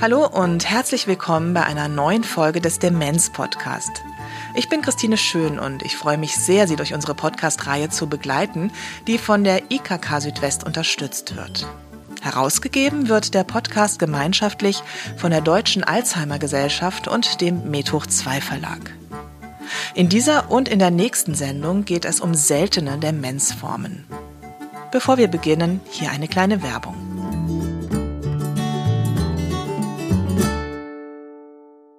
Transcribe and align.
Hallo 0.00 0.26
und 0.26 0.68
herzlich 0.68 1.06
willkommen 1.06 1.54
bei 1.54 1.64
einer 1.64 1.88
neuen 1.88 2.24
Folge 2.24 2.60
des 2.60 2.78
Demenz 2.78 3.30
Podcast. 3.30 3.90
Ich 4.54 4.68
bin 4.68 4.82
Christine 4.82 5.16
Schön 5.16 5.58
und 5.58 5.82
ich 5.82 5.96
freue 5.96 6.18
mich 6.18 6.36
sehr, 6.36 6.68
Sie 6.68 6.76
durch 6.76 6.92
unsere 6.92 7.14
Podcast-Reihe 7.14 7.88
zu 7.88 8.06
begleiten, 8.06 8.70
die 9.06 9.16
von 9.16 9.44
der 9.44 9.72
IKK 9.72 10.20
Südwest 10.20 10.64
unterstützt 10.64 11.36
wird. 11.36 11.66
Herausgegeben 12.24 13.10
wird 13.10 13.34
der 13.34 13.44
Podcast 13.44 13.98
gemeinschaftlich 13.98 14.82
von 15.18 15.30
der 15.30 15.42
Deutschen 15.42 15.84
Alzheimer 15.84 16.38
Gesellschaft 16.38 17.06
und 17.06 17.42
dem 17.42 17.70
Methoch 17.70 18.06
2 18.06 18.40
Verlag. 18.40 18.94
In 19.94 20.08
dieser 20.08 20.50
und 20.50 20.70
in 20.70 20.78
der 20.78 20.90
nächsten 20.90 21.34
Sendung 21.34 21.84
geht 21.84 22.06
es 22.06 22.20
um 22.20 22.34
seltene 22.34 22.96
Demenzformen. 22.96 24.06
Bevor 24.90 25.18
wir 25.18 25.28
beginnen, 25.28 25.82
hier 25.90 26.10
eine 26.10 26.26
kleine 26.26 26.62
Werbung. 26.62 26.94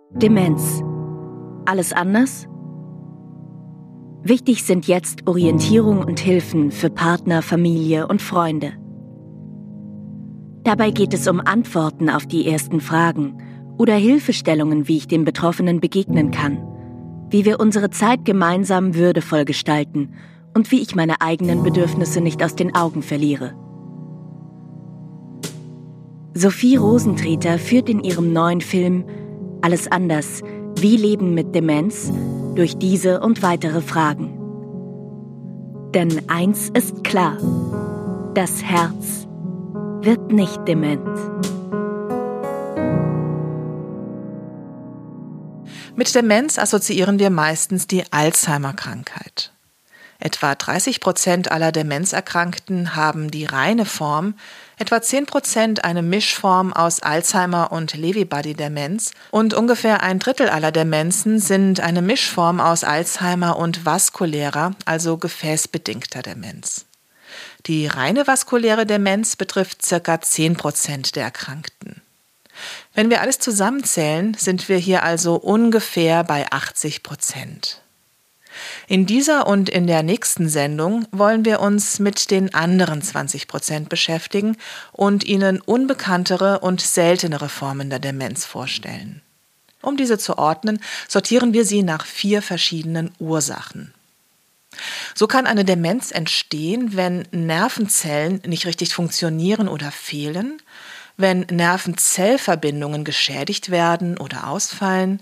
Demenz. 0.10 0.82
Alles 1.66 1.94
anders? 1.94 2.48
Wichtig 4.24 4.64
sind 4.64 4.88
jetzt 4.88 5.28
Orientierung 5.28 6.00
und 6.00 6.20
Hilfen 6.20 6.72
für 6.72 6.90
Partner, 6.90 7.44
Familie 7.44 8.08
und 8.08 8.24
Freunde. 8.24 8.74
Dabei 10.66 10.90
geht 10.90 11.14
es 11.14 11.28
um 11.28 11.40
Antworten 11.40 12.10
auf 12.10 12.26
die 12.26 12.48
ersten 12.48 12.82
Fragen 12.82 13.38
oder 13.78 13.94
Hilfestellungen, 13.94 14.88
wie 14.88 14.98
ich 14.98 15.08
den 15.08 15.24
Betroffenen 15.24 15.80
begegnen 15.80 16.32
kann, 16.32 16.58
wie 17.30 17.46
wir 17.46 17.60
unsere 17.60 17.92
Zeit 17.92 18.26
gemeinsam 18.26 18.96
würdevoll 18.96 19.46
gestalten 19.46 20.16
und 20.56 20.72
wie 20.72 20.82
ich 20.82 20.96
meine 20.96 21.22
eigenen 21.22 21.62
Bedürfnisse 21.62 22.20
nicht 22.20 22.44
aus 22.44 22.56
den 22.56 22.74
Augen 22.74 23.04
verliere. 23.04 23.54
Sophie 26.34 26.78
Rosentreter 26.78 27.60
führt 27.60 27.88
in 27.88 28.04
ihrem 28.04 28.34
neuen 28.34 28.62
Film 28.62 29.06
alles 29.62 29.90
anders. 29.92 30.42
Wie 30.80 30.98
leben 30.98 31.36
mit 31.36 31.54
Demenz? 31.54 32.12
Durch 32.56 32.76
diese 32.78 33.20
und 33.20 33.44
weitere 33.44 33.82
Fragen. 33.82 34.34
Denn 35.94 36.24
eins 36.28 36.70
ist 36.70 37.04
klar. 37.04 37.38
Das 38.34 38.64
Herz 38.64 39.26
wird 40.06 40.32
nicht 40.32 40.68
dement. 40.68 41.02
Mit 45.96 46.14
Demenz 46.14 46.60
assoziieren 46.60 47.18
wir 47.18 47.32
meistens 47.32 47.88
die 47.88 48.04
Alzheimer-Krankheit. 48.12 49.52
Etwa 50.20 50.54
30 50.54 51.02
Prozent 51.02 51.52
aller 51.52 51.72
Demenzerkrankten 51.72 52.96
haben 52.96 53.32
die 53.32 53.46
reine 53.46 53.86
Form, 53.86 54.36
etwa 54.78 55.02
10 55.02 55.26
Prozent 55.26 55.84
eine 55.84 56.04
Mischform 56.04 56.72
aus 56.72 57.02
Alzheimer 57.02 57.72
und 57.72 57.96
Lewy-Body-Demenz 57.96 59.12
und 59.32 59.56
ungefähr 59.56 60.04
ein 60.04 60.20
Drittel 60.20 60.50
aller 60.50 60.72
Demenzen 60.72 61.40
sind 61.40 61.80
eine 61.80 62.04
Mischform 62.04 62.60
aus 62.60 62.84
Alzheimer 62.84 63.58
und 63.58 63.86
vaskulärer, 63.86 64.72
also 64.86 65.18
gefäßbedingter 65.18 66.22
Demenz. 66.22 66.86
Die 67.68 67.88
reine 67.88 68.28
vaskuläre 68.28 68.86
Demenz 68.86 69.36
betrifft 69.36 69.82
ca. 69.88 70.22
10 70.22 70.56
Prozent 70.56 71.16
der 71.16 71.24
Erkrankten. 71.24 72.02
Wenn 72.94 73.10
wir 73.10 73.22
alles 73.22 73.40
zusammenzählen, 73.40 74.36
sind 74.36 74.70
wir 74.70 74.78
hier 74.78 75.04
also 75.04 75.36
ungefähr 75.36 76.24
bei 76.24 76.46
80 76.52 77.02
Prozent. 77.02 77.82
In 78.88 79.06
dieser 79.06 79.48
und 79.48 79.68
in 79.68 79.88
der 79.88 80.04
nächsten 80.04 80.48
Sendung 80.48 81.08
wollen 81.12 81.44
wir 81.44 81.60
uns 81.60 82.00
mit 82.00 82.32
den 82.32 82.54
anderen 82.54 83.02
20 83.02 83.48
Prozent 83.48 83.90
beschäftigen 83.90 84.58
und 84.92 85.24
Ihnen 85.24 85.60
unbekanntere 85.60 86.60
und 86.60 86.80
seltenere 86.80 87.50
Formen 87.50 87.90
der 87.90 88.00
Demenz 88.00 88.46
vorstellen. 88.46 89.22
Um 89.82 89.98
diese 89.98 90.18
zu 90.18 90.38
ordnen, 90.38 90.80
sortieren 91.08 91.54
wir 91.54 91.66
sie 91.66 91.84
nach 91.84 92.06
vier 92.06 92.42
verschiedenen 92.42 93.12
Ursachen. 93.20 93.95
So 95.14 95.28
kann 95.28 95.48
eine 95.48 95.66
Demenz 95.66 96.12
entstehen, 96.12 96.96
wenn 96.96 97.28
Nervenzellen 97.32 98.42
nicht 98.46 98.66
richtig 98.66 98.94
funktionieren 98.94 99.68
oder 99.68 99.92
fehlen, 99.92 100.62
wenn 101.18 101.42
Nervenzellverbindungen 101.50 103.04
geschädigt 103.04 103.72
werden 103.72 104.18
oder 104.18 104.48
ausfallen, 104.48 105.22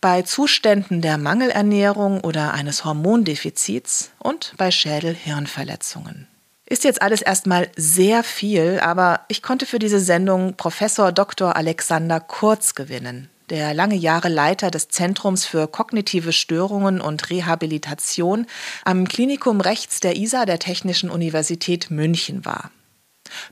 bei 0.00 0.22
Zuständen 0.22 1.00
der 1.00 1.18
Mangelernährung 1.18 2.20
oder 2.20 2.54
eines 2.54 2.84
Hormondefizits 2.84 4.10
und 4.18 4.54
bei 4.56 4.70
Schädel-Hirnverletzungen. 4.70 6.28
Ist 6.68 6.84
jetzt 6.84 7.00
alles 7.00 7.22
erstmal 7.22 7.68
sehr 7.76 8.24
viel, 8.24 8.80
aber 8.80 9.20
ich 9.28 9.42
konnte 9.42 9.66
für 9.66 9.78
diese 9.78 10.00
Sendung 10.00 10.56
Professor 10.56 11.12
Dr. 11.12 11.54
Alexander 11.54 12.18
Kurz 12.18 12.74
gewinnen, 12.74 13.30
der 13.50 13.74
lange 13.74 13.94
Jahre 13.94 14.28
Leiter 14.28 14.70
des 14.70 14.88
Zentrums 14.88 15.44
für 15.44 15.68
kognitive 15.68 16.32
Störungen 16.32 17.00
und 17.00 17.30
Rehabilitation 17.30 18.46
am 18.84 19.06
Klinikum 19.06 19.60
Rechts 19.60 20.00
der 20.00 20.16
ISA 20.16 20.46
der 20.46 20.58
Technischen 20.58 21.10
Universität 21.10 21.90
München 21.90 22.44
war. 22.44 22.70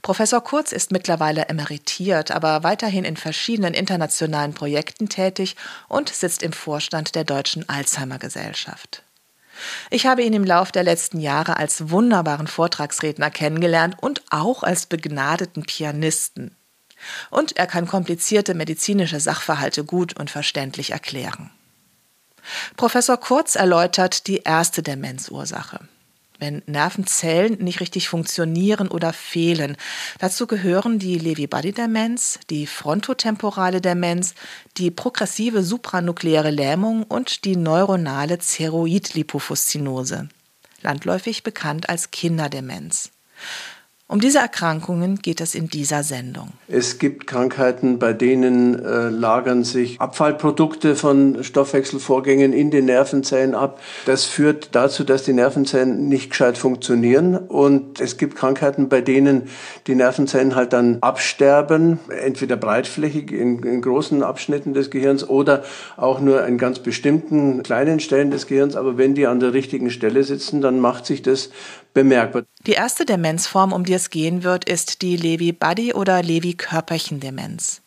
Professor 0.03 0.43
Kurz 0.43 0.73
ist 0.73 0.93
mittlerweile 0.93 1.49
emeritiert, 1.49 2.31
aber 2.31 2.63
weiterhin 2.63 3.05
in 3.05 3.17
verschiedenen 3.17 3.75
internationalen 3.75 4.55
Projekten 4.55 5.09
tätig 5.09 5.57
und 5.89 6.09
sitzt 6.09 6.43
im 6.43 6.53
Vorstand 6.53 7.15
der 7.15 7.25
Deutschen 7.25 7.69
Alzheimer 7.69 8.19
Gesellschaft. 8.19 9.03
Ich 9.91 10.07
habe 10.07 10.23
ihn 10.23 10.33
im 10.33 10.45
Lauf 10.45 10.73
der 10.73 10.83
letzten 10.83 11.21
Jahre 11.21 11.57
als 11.57 11.91
wunderbaren 11.91 12.47
Vortragsredner 12.47 13.31
kennengelernt 13.31 13.97
und 14.01 14.23
auch 14.31 14.63
als 14.63 14.87
begnadeten 14.87 15.63
Pianisten. 15.65 16.57
Und 17.31 17.57
er 17.57 17.67
kann 17.67 17.87
komplizierte 17.87 18.55
medizinische 18.55 19.21
Sachverhalte 19.21 19.85
gut 19.85 20.19
und 20.19 20.31
verständlich 20.31 20.91
erklären. 20.91 21.51
Professor 22.77 23.17
Kurz 23.17 23.55
erläutert 23.55 24.27
die 24.27 24.39
erste 24.39 24.83
Demenzursache 24.83 25.81
wenn 26.39 26.63
Nervenzellen 26.67 27.59
nicht 27.63 27.81
richtig 27.81 28.09
funktionieren 28.09 28.89
oder 28.89 29.13
fehlen. 29.13 29.77
Dazu 30.19 30.47
gehören 30.47 30.99
die 30.99 31.19
Lewy-Body-Demenz, 31.19 32.41
die 32.51 32.67
frontotemporale 32.67 33.81
Demenz, 33.81 34.35
die 34.77 34.91
progressive 34.91 35.63
supranukleare 35.63 36.51
Lähmung 36.51 37.05
und 37.05 37.45
die 37.45 37.57
neuronale 37.57 38.39
Zeroid-Lipofuszinose, 38.39 40.29
landläufig 40.83 41.45
bekannt 41.45 41.89
als 41.89 42.11
Kinderdemenz. 42.11 43.11
Um 44.07 44.21
diese 44.21 44.39
Erkrankungen 44.39 45.17
geht 45.21 45.41
es 45.41 45.55
in 45.55 45.69
dieser 45.69 46.03
Sendung. 46.03 46.51
Es 46.69 46.99
gibt 46.99 47.27
Krankheiten, 47.27 47.99
bei 47.99 48.13
denen 48.13 48.79
äh, 48.79 49.09
lagern 49.09 49.65
sich 49.65 49.99
Abfallprodukte 49.99 50.95
von 50.95 51.43
Stoffwechselvorgängen 51.43 52.53
in 52.53 52.71
den 52.71 52.85
Nervenzellen 52.85 53.55
ab. 53.55 53.81
Das 54.05 54.27
führt 54.27 54.75
dazu, 54.75 55.05
dass 55.05 55.23
die 55.23 55.33
Nervenzellen 55.33 56.07
nicht 56.11 56.29
gescheit 56.29 56.59
funktionieren. 56.59 57.35
Und 57.35 57.99
es 57.99 58.19
gibt 58.19 58.37
Krankheiten, 58.37 58.91
bei 58.91 59.01
denen 59.01 59.49
die 59.87 59.95
Nervenzellen 59.95 60.55
halt 60.55 60.75
dann 60.75 60.99
absterben, 61.01 61.99
entweder 62.11 62.59
breitflächig 62.59 63.33
in, 63.33 63.63
in 63.63 63.81
großen 63.81 64.23
Abschnitten 64.23 64.75
des 64.75 64.91
Gehirns 64.91 65.27
oder 65.27 65.65
auch 65.97 66.21
nur 66.21 66.47
in 66.47 66.59
ganz 66.59 66.79
bestimmten 66.79 67.63
kleinen 67.63 68.01
Stellen 68.01 68.31
des 68.31 68.47
Gehirns. 68.47 68.77
Aber 68.77 68.99
wenn 68.99 69.15
die 69.15 69.27
an 69.27 69.41
der 69.41 69.55
richtigen 69.55 69.91
Stelle 69.91 70.25
sitzen, 70.25 70.61
dann 70.61 70.79
macht 70.79 71.07
sich 71.07 71.23
das 71.23 71.49
bemerkbar. 71.95 72.45
Die 72.67 72.73
erste 72.73 73.07
Demenzform, 73.07 73.73
um 73.73 73.85
die 73.85 73.95
es 73.95 74.11
gehen 74.11 74.43
wird, 74.43 74.65
ist 74.67 75.01
die 75.03 75.17
Lewy-Body- 75.17 75.95
oder 75.95 76.23
Lewy-Körperchen-Demenz. 76.23 77.81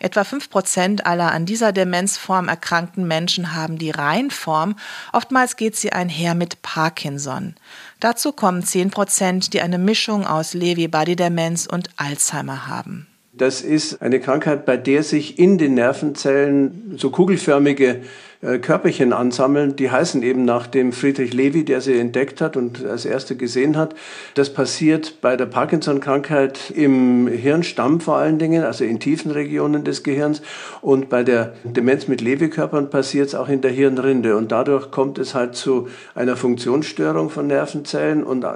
Etwa 0.00 0.20
5% 0.20 1.02
aller 1.02 1.32
an 1.32 1.44
dieser 1.44 1.72
Demenzform 1.72 2.48
erkrankten 2.48 3.06
Menschen 3.06 3.54
haben 3.54 3.78
die 3.78 3.90
Reihenform, 3.90 4.76
oftmals 5.12 5.56
geht 5.56 5.76
sie 5.76 5.92
einher 5.92 6.34
mit 6.34 6.62
Parkinson. 6.62 7.54
Dazu 7.98 8.32
kommen 8.32 8.62
10%, 8.62 9.50
die 9.50 9.60
eine 9.60 9.78
Mischung 9.78 10.26
aus 10.26 10.54
Lewy-Body-Demenz 10.54 11.66
und 11.66 11.90
Alzheimer 11.96 12.68
haben. 12.68 13.08
Das 13.32 13.60
ist 13.60 14.02
eine 14.02 14.20
Krankheit, 14.20 14.66
bei 14.66 14.76
der 14.76 15.02
sich 15.02 15.38
in 15.38 15.58
den 15.58 15.74
Nervenzellen 15.74 16.94
so 16.96 17.10
kugelförmige 17.10 18.02
äh, 18.40 18.58
Körperchen 18.58 19.12
ansammeln. 19.12 19.74
Die 19.74 19.90
heißen 19.90 20.22
eben 20.22 20.44
nach 20.44 20.68
dem 20.68 20.92
Friedrich 20.92 21.34
Levy, 21.34 21.64
der 21.64 21.80
sie 21.80 21.98
entdeckt 21.98 22.40
hat 22.40 22.56
und 22.56 22.86
als 22.86 23.04
erster 23.04 23.34
gesehen 23.34 23.76
hat. 23.76 23.96
Das 24.34 24.52
passiert 24.52 25.20
bei 25.20 25.36
der 25.36 25.46
Parkinson-Krankheit 25.46 26.70
im 26.70 27.26
Hirnstamm 27.26 28.00
vor 28.00 28.16
allen 28.16 28.38
Dingen, 28.38 28.62
also 28.62 28.84
in 28.84 29.00
tiefen 29.00 29.32
Regionen 29.32 29.82
des 29.82 30.04
Gehirns. 30.04 30.40
Und 30.82 31.08
bei 31.08 31.24
der 31.24 31.54
Demenz 31.64 32.06
mit 32.06 32.20
Lewy-Körpern 32.20 32.90
passiert 32.90 33.26
es 33.26 33.34
auch 33.34 33.48
in 33.48 33.60
der 33.60 33.72
Hirnrinde. 33.72 34.36
Und 34.36 34.52
dadurch 34.52 34.92
kommt 34.92 35.18
es 35.18 35.34
halt 35.34 35.56
zu 35.56 35.88
einer 36.14 36.36
Funktionsstörung 36.36 37.30
von 37.30 37.48
Nervenzellen 37.48 38.22
und 38.22 38.44
äh, 38.44 38.50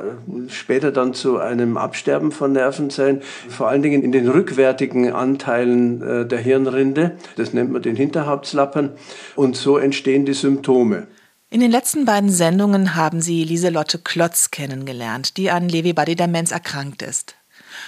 später 0.46 0.92
dann 0.92 1.12
zu 1.12 1.38
einem 1.38 1.76
Absterben 1.76 2.30
von 2.30 2.52
Nervenzellen, 2.52 3.20
vor 3.48 3.68
allen 3.68 3.82
Dingen 3.82 4.02
in 4.02 4.12
den 4.12 4.28
rückwärtigen 4.28 5.10
Anteilen 5.12 6.02
äh, 6.02 6.24
der 6.24 6.38
Hirnrinde. 6.38 7.16
Das 7.36 7.52
nennt 7.52 7.72
man 7.72 7.82
den 7.82 7.96
Hinterhauptslappern. 7.96 8.90
Und 9.34 9.56
so 9.56 9.71
so 9.72 9.78
entstehen 9.78 10.26
die 10.26 10.34
Symptome. 10.34 11.06
In 11.48 11.60
den 11.60 11.70
letzten 11.70 12.04
beiden 12.04 12.30
Sendungen 12.30 12.94
haben 12.94 13.22
Sie 13.22 13.42
Lieselotte 13.42 13.98
Klotz 13.98 14.50
kennengelernt, 14.50 15.38
die 15.38 15.50
an 15.50 15.66
Lewy-Body-Demenz 15.66 16.50
erkrankt 16.50 17.00
ist. 17.00 17.36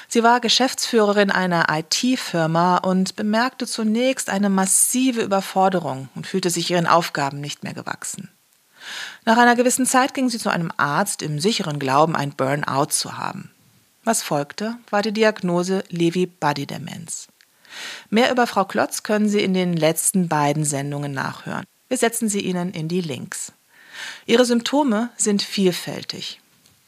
Sie 0.09 0.23
war 0.23 0.41
Geschäftsführerin 0.41 1.31
einer 1.31 1.67
IT-Firma 1.69 2.79
und 2.79 3.17
bemerkte 3.17 3.67
zunächst 3.67 4.31
eine 4.31 4.49
massive 4.49 5.21
Überforderung 5.21 6.09
und 6.15 6.27
fühlte 6.27 6.49
sich 6.49 6.71
ihren 6.71 6.87
Aufgaben 6.87 7.43
nicht 7.43 7.65
mehr 7.65 7.75
gewachsen. 7.75 8.31
Nach 9.27 9.37
einer 9.37 9.55
gewissen 9.55 9.85
Zeit 9.85 10.15
ging 10.15 10.31
sie 10.31 10.39
zu 10.39 10.49
einem 10.49 10.73
Arzt 10.79 11.21
im 11.21 11.39
sicheren 11.39 11.79
Glauben, 11.79 12.17
ein 12.17 12.33
Burnout 12.33 12.93
zu 12.93 13.19
haben. 13.19 13.51
Was 14.05 14.23
folgte, 14.23 14.77
war 14.89 15.03
die 15.03 15.13
Diagnose 15.13 15.85
Lewy-Body-Demenz. 15.91 17.29
Mehr 18.09 18.31
über 18.31 18.47
Frau 18.47 18.65
Klotz 18.65 19.03
können 19.03 19.29
Sie 19.29 19.41
in 19.41 19.53
den 19.53 19.75
letzten 19.75 20.29
beiden 20.29 20.65
Sendungen 20.65 21.13
nachhören. 21.13 21.65
Wir 21.89 21.97
setzen 21.97 22.29
sie 22.29 22.41
Ihnen 22.41 22.73
in 22.73 22.89
die 22.89 23.01
Links. 23.01 23.53
Ihre 24.27 24.45
Symptome 24.45 25.11
sind 25.17 25.43
vielfältig. 25.43 26.41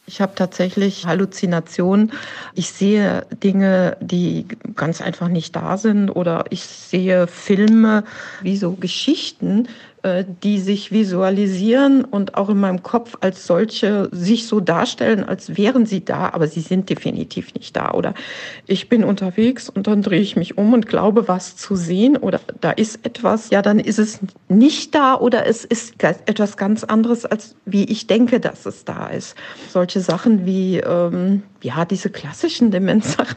Ich 0.09 0.21
habe 0.21 0.35
tatsächlich 0.37 1.05
Halluzinationen. 1.05 2.13
Ich 2.55 2.71
sehe 2.71 3.27
Dinge, 3.43 3.97
die 4.01 4.47
ganz 4.77 5.01
einfach 5.01 5.29
nicht 5.29 5.57
da 5.57 5.77
sind 5.77 6.11
oder 6.11 6.45
ich 6.51 6.63
sehe 6.63 7.27
Filme 7.27 8.05
wie 8.41 8.57
so 8.57 8.73
Geschichten, 8.73 9.69
die 10.43 10.61
sich 10.61 10.93
visualisieren 10.93 12.05
und 12.05 12.37
auch 12.37 12.49
in 12.49 12.59
meinem 12.59 12.83
Kopf 12.83 13.17
als 13.21 13.47
solche 13.47 14.09
sich 14.13 14.47
so 14.47 14.61
darstellen, 14.61 15.25
als 15.25 15.57
wären 15.57 15.87
sie 15.87 16.05
da, 16.05 16.31
aber 16.31 16.47
sie 16.47 16.61
sind 16.61 16.91
definitiv 16.91 17.55
nicht 17.55 17.77
da. 17.77 17.93
Oder 17.93 18.15
ich 18.67 18.89
bin 18.89 19.05
unterwegs 19.05 19.69
und 19.69 19.87
dann 19.87 20.03
drehe 20.03 20.21
ich 20.21 20.37
mich 20.37 20.59
um 20.59 20.73
und 20.73 20.87
glaube, 20.87 21.29
was 21.29 21.57
zu 21.57 21.77
sehen 21.77 22.17
oder 22.17 22.41
da 22.61 22.71
ist 22.71 23.05
etwas, 23.05 23.51
ja, 23.51 23.63
dann 23.63 23.81
ist 23.81 23.99
es 23.99 24.21
nicht 24.49 24.95
da 24.95 25.17
oder 25.17 25.47
es 25.47 25.65
ist 25.65 25.95
etwas 26.03 26.57
ganz 26.57 26.85
anderes, 26.85 27.25
als 27.25 27.57
wie 27.65 27.85
ich 27.85 28.07
denke, 28.07 28.39
dass 28.39 28.67
es 28.67 28.85
da 28.85 29.09
ist. 29.09 29.35
Solche 29.69 30.01
Sachen 30.01 30.47
wie, 30.47 30.79
ähm, 30.79 31.43
ja, 31.63 31.85
diese 31.85 32.11
klassischen 32.11 32.71
Demenzsachen. 32.71 33.37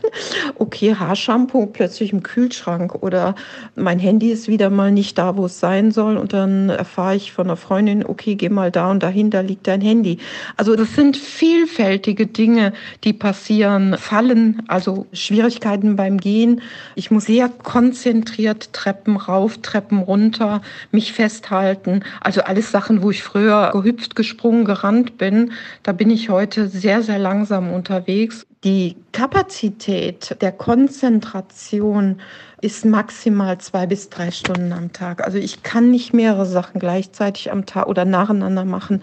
Okay, 0.55 0.95
Haarshampoo 0.95 1.65
plötzlich 1.67 2.13
im 2.13 2.21
Kühlschrank 2.21 2.95
oder 3.01 3.33
mein 3.75 3.97
Handy 3.97 4.31
ist 4.31 4.47
wieder 4.47 4.69
mal 4.69 4.91
nicht 4.91 5.17
da, 5.17 5.37
wo 5.37 5.45
es 5.45 5.59
sein 5.59 5.91
soll 5.91 6.17
und 6.17 6.33
dann 6.33 6.58
erfahre 6.67 7.15
ich 7.15 7.31
von 7.31 7.47
einer 7.47 7.55
Freundin, 7.55 8.05
okay, 8.05 8.35
geh 8.35 8.49
mal 8.49 8.71
da 8.71 8.91
und 8.91 9.01
dahin, 9.01 9.29
da 9.29 9.39
liegt 9.39 9.67
dein 9.67 9.79
Handy. 9.79 10.17
Also 10.57 10.75
das 10.75 10.95
sind 10.95 11.15
vielfältige 11.15 12.27
Dinge, 12.27 12.73
die 13.05 13.13
passieren. 13.13 13.95
Fallen, 13.97 14.63
also 14.67 15.05
Schwierigkeiten 15.13 15.95
beim 15.95 16.17
Gehen. 16.17 16.61
Ich 16.95 17.11
muss 17.11 17.25
sehr 17.25 17.47
konzentriert 17.47 18.73
Treppen 18.73 19.15
rauf, 19.15 19.59
Treppen 19.59 19.99
runter, 19.99 20.61
mich 20.91 21.13
festhalten. 21.13 22.03
Also 22.19 22.41
alles 22.41 22.71
Sachen, 22.71 23.03
wo 23.03 23.11
ich 23.11 23.23
früher 23.23 23.69
gehüpft, 23.71 24.15
gesprungen, 24.15 24.65
gerannt 24.65 25.17
bin. 25.17 25.53
Da 25.83 25.91
bin 25.91 26.09
ich 26.09 26.29
heute 26.29 26.67
sehr, 26.67 27.03
sehr 27.03 27.19
langsam 27.19 27.71
unterwegs. 27.71 28.48
Die 28.65 28.97
Kapazität 29.13 30.35
der 30.41 30.51
Konzentration 30.51 32.19
ist 32.59 32.83
maximal 32.83 33.57
zwei 33.59 33.87
bis 33.87 34.09
drei 34.09 34.31
Stunden 34.31 34.73
am 34.73 34.91
Tag. 34.91 35.23
Also 35.23 35.37
ich 35.37 35.63
kann 35.63 35.89
nicht 35.91 36.13
mehrere 36.13 36.45
Sachen 36.45 36.81
gleichzeitig 36.81 37.53
am 37.53 37.65
Tag 37.65 37.87
oder 37.87 38.03
nacheinander 38.03 38.65
machen, 38.65 39.01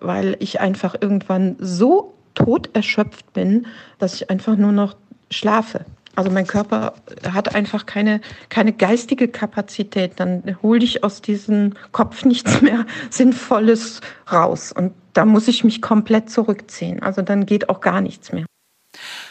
weil 0.00 0.36
ich 0.40 0.58
einfach 0.58 0.96
irgendwann 1.00 1.54
so 1.60 2.14
tot 2.34 2.70
erschöpft 2.72 3.32
bin, 3.32 3.68
dass 4.00 4.14
ich 4.14 4.28
einfach 4.28 4.56
nur 4.56 4.72
noch 4.72 4.96
schlafe. 5.30 5.84
Also 6.16 6.32
mein 6.32 6.48
Körper 6.48 6.94
hat 7.32 7.54
einfach 7.54 7.86
keine, 7.86 8.20
keine 8.48 8.72
geistige 8.72 9.28
Kapazität. 9.28 10.14
Dann 10.16 10.56
hole 10.62 10.82
ich 10.82 11.04
aus 11.04 11.22
diesem 11.22 11.74
Kopf 11.92 12.24
nichts 12.24 12.60
mehr 12.60 12.86
Sinnvolles 13.10 14.00
raus. 14.32 14.72
Und 14.72 14.94
da 15.12 15.24
muss 15.24 15.46
ich 15.46 15.62
mich 15.62 15.80
komplett 15.80 16.28
zurückziehen. 16.28 17.04
Also 17.04 17.22
dann 17.22 17.46
geht 17.46 17.68
auch 17.68 17.80
gar 17.80 18.00
nichts 18.00 18.32
mehr. 18.32 18.46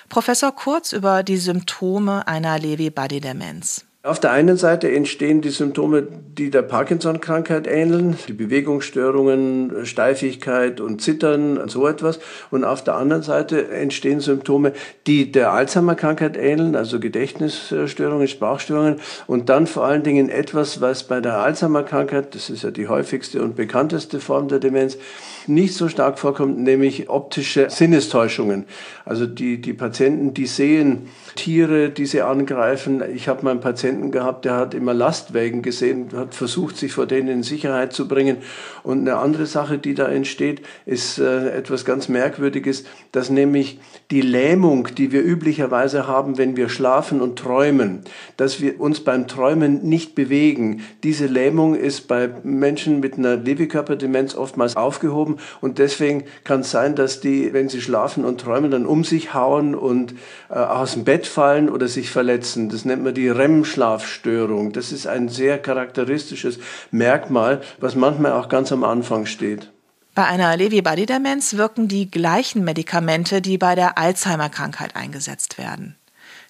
Professor 0.10 0.52
Kurz 0.52 0.94
über 0.94 1.24
die 1.24 1.38
Symptome 1.38 2.28
einer 2.28 2.60
Lewy-Body-Demenz. 2.60 3.86
Auf 4.06 4.19
der 4.19 4.31
einen 4.34 4.56
Seite 4.56 4.92
entstehen 4.92 5.42
die 5.42 5.50
Symptome, 5.50 6.04
die 6.38 6.52
der 6.52 6.62
Parkinson-Krankheit 6.62 7.66
ähneln, 7.66 8.16
die 8.28 8.34
Bewegungsstörungen, 8.34 9.84
Steifigkeit 9.84 10.80
und 10.80 11.02
Zittern 11.02 11.57
und 11.57 11.72
so 11.72 11.88
etwas. 11.88 12.19
Und 12.52 12.66
auf 12.66 12.84
der 12.84 12.98
anderen 12.98 13.24
Seite 13.24 13.68
entstehen 13.69 14.19
Symptome, 14.19 14.74
die 15.07 15.31
der 15.31 15.52
Alzheimer-Krankheit 15.54 16.38
ähneln, 16.38 16.75
also 16.75 17.00
Gedächtnisstörungen, 17.00 18.28
Sprachstörungen. 18.28 18.98
Und 19.25 19.50
dann 19.50 19.66
vor 19.66 19.86
allen 19.86 20.04
Dingen 20.04 20.30
etwas, 20.30 20.81
was 20.81 21.02
bei 21.06 21.19
der 21.19 21.40
Alzheimer-Krankheit, 21.40 22.36
das 22.36 22.52
ist 22.52 22.62
ja 22.62 22.69
die 22.69 22.88
häufigste 22.88 23.42
und 23.42 23.56
bekannteste 23.56 24.19
Form 24.19 24.50
der 24.50 24.60
Demenz, 24.60 25.00
nicht 25.47 25.75
so 25.75 25.89
stark 25.89 26.19
vorkommt, 26.19 26.59
nämlich 26.59 27.09
optische 27.09 27.69
Sinnestäuschungen. 27.69 28.65
Also 29.06 29.25
die, 29.25 29.62
die 29.62 29.74
Patienten, 29.74 30.33
die 30.33 30.45
sehen 30.45 31.09
Tiere, 31.36 31.89
die 31.89 32.06
sie 32.06 32.21
angreifen. 32.21 33.03
Ich 33.13 33.27
habe 33.27 33.44
mal 33.44 33.51
einen 33.51 33.59
Patienten 33.59 34.12
gehabt, 34.12 34.45
der 34.45 34.56
hat 34.56 34.74
immer 34.74 34.94
Lastwägen 34.94 35.62
gesehen, 35.62 36.09
hat 36.15 36.33
versucht, 36.33 36.77
sich 36.77 36.94
vor 36.94 37.06
denen 37.06 37.27
in 37.27 37.44
Sicherheit 37.44 37.94
zu 37.94 38.07
bringen. 38.07 38.38
Und 38.83 39.01
eine 39.01 39.18
andere 39.18 39.45
Sache, 39.45 39.77
die 39.77 39.94
da 39.94 40.07
entsteht, 40.07 40.62
ist 40.86 41.19
äh, 41.19 41.50
etwas 41.50 41.86
ganz 41.86 42.09
Merkwürdiges, 42.09 42.86
dass 43.12 43.30
nämlich 43.30 43.80
die 44.12 44.21
Lähmung, 44.21 44.88
die 44.95 45.12
wir 45.12 45.24
üblicherweise 45.24 46.07
haben, 46.07 46.38
wenn 46.38 46.56
wir 46.56 46.69
schlafen 46.69 47.21
und 47.21 47.38
träumen, 47.38 48.01
dass 48.38 48.62
wir 48.62 48.80
uns 48.80 49.01
beim 49.01 49.27
Träumen 49.27 49.83
nicht 49.83 50.15
bewegen. 50.15 50.81
Diese 51.03 51.27
Lähmung 51.27 51.75
ist 51.75 52.07
bei 52.07 52.30
Menschen 52.44 53.00
mit 53.00 53.18
einer 53.18 53.36
Lewy-Körperdemenz 53.36 54.36
oftmals 54.36 54.75
aufgehoben 54.77 55.34
und 55.61 55.79
deswegen 55.79 56.23
kann 56.43 56.61
es 56.61 56.71
sein, 56.71 56.95
dass 56.95 57.19
die, 57.19 57.53
wenn 57.53 57.69
sie 57.69 57.81
schlafen 57.81 58.25
und 58.25 58.41
träumen, 58.41 58.71
dann 58.71 58.85
um 58.85 59.03
sich 59.03 59.33
hauen 59.33 59.75
und 59.75 60.13
äh, 60.49 60.53
aus 60.53 60.93
dem 60.93 61.03
Bett 61.03 61.27
fallen 61.27 61.69
oder 61.69 61.87
sich 61.87 62.09
verletzen. 62.09 62.69
Das 62.69 62.85
nennt 62.85 63.03
man 63.03 63.13
die 63.13 63.29
REM-Schlafstörung. 63.29 64.71
Das 64.71 64.91
ist 64.91 65.07
ein 65.07 65.29
sehr 65.29 65.57
charakteristisches 65.57 66.59
Merkmal, 66.91 67.61
was 67.79 67.95
manchmal 67.95 68.33
auch 68.33 68.49
ganz 68.49 68.71
am 68.71 68.83
Anfang 68.83 69.25
steht. 69.25 69.71
Bei 70.15 70.25
einer 70.25 70.55
Lewy-Body-Demenz 70.55 71.55
wirken 71.57 71.89
die 71.89 72.09
gleichen 72.09 72.63
Medikamente, 72.63 73.41
die 73.41 73.57
bei 73.57 73.75
der 73.75 73.97
Alzheimer-Krankheit 73.97 74.95
eingesetzt 74.95 75.57
werden. 75.57 75.97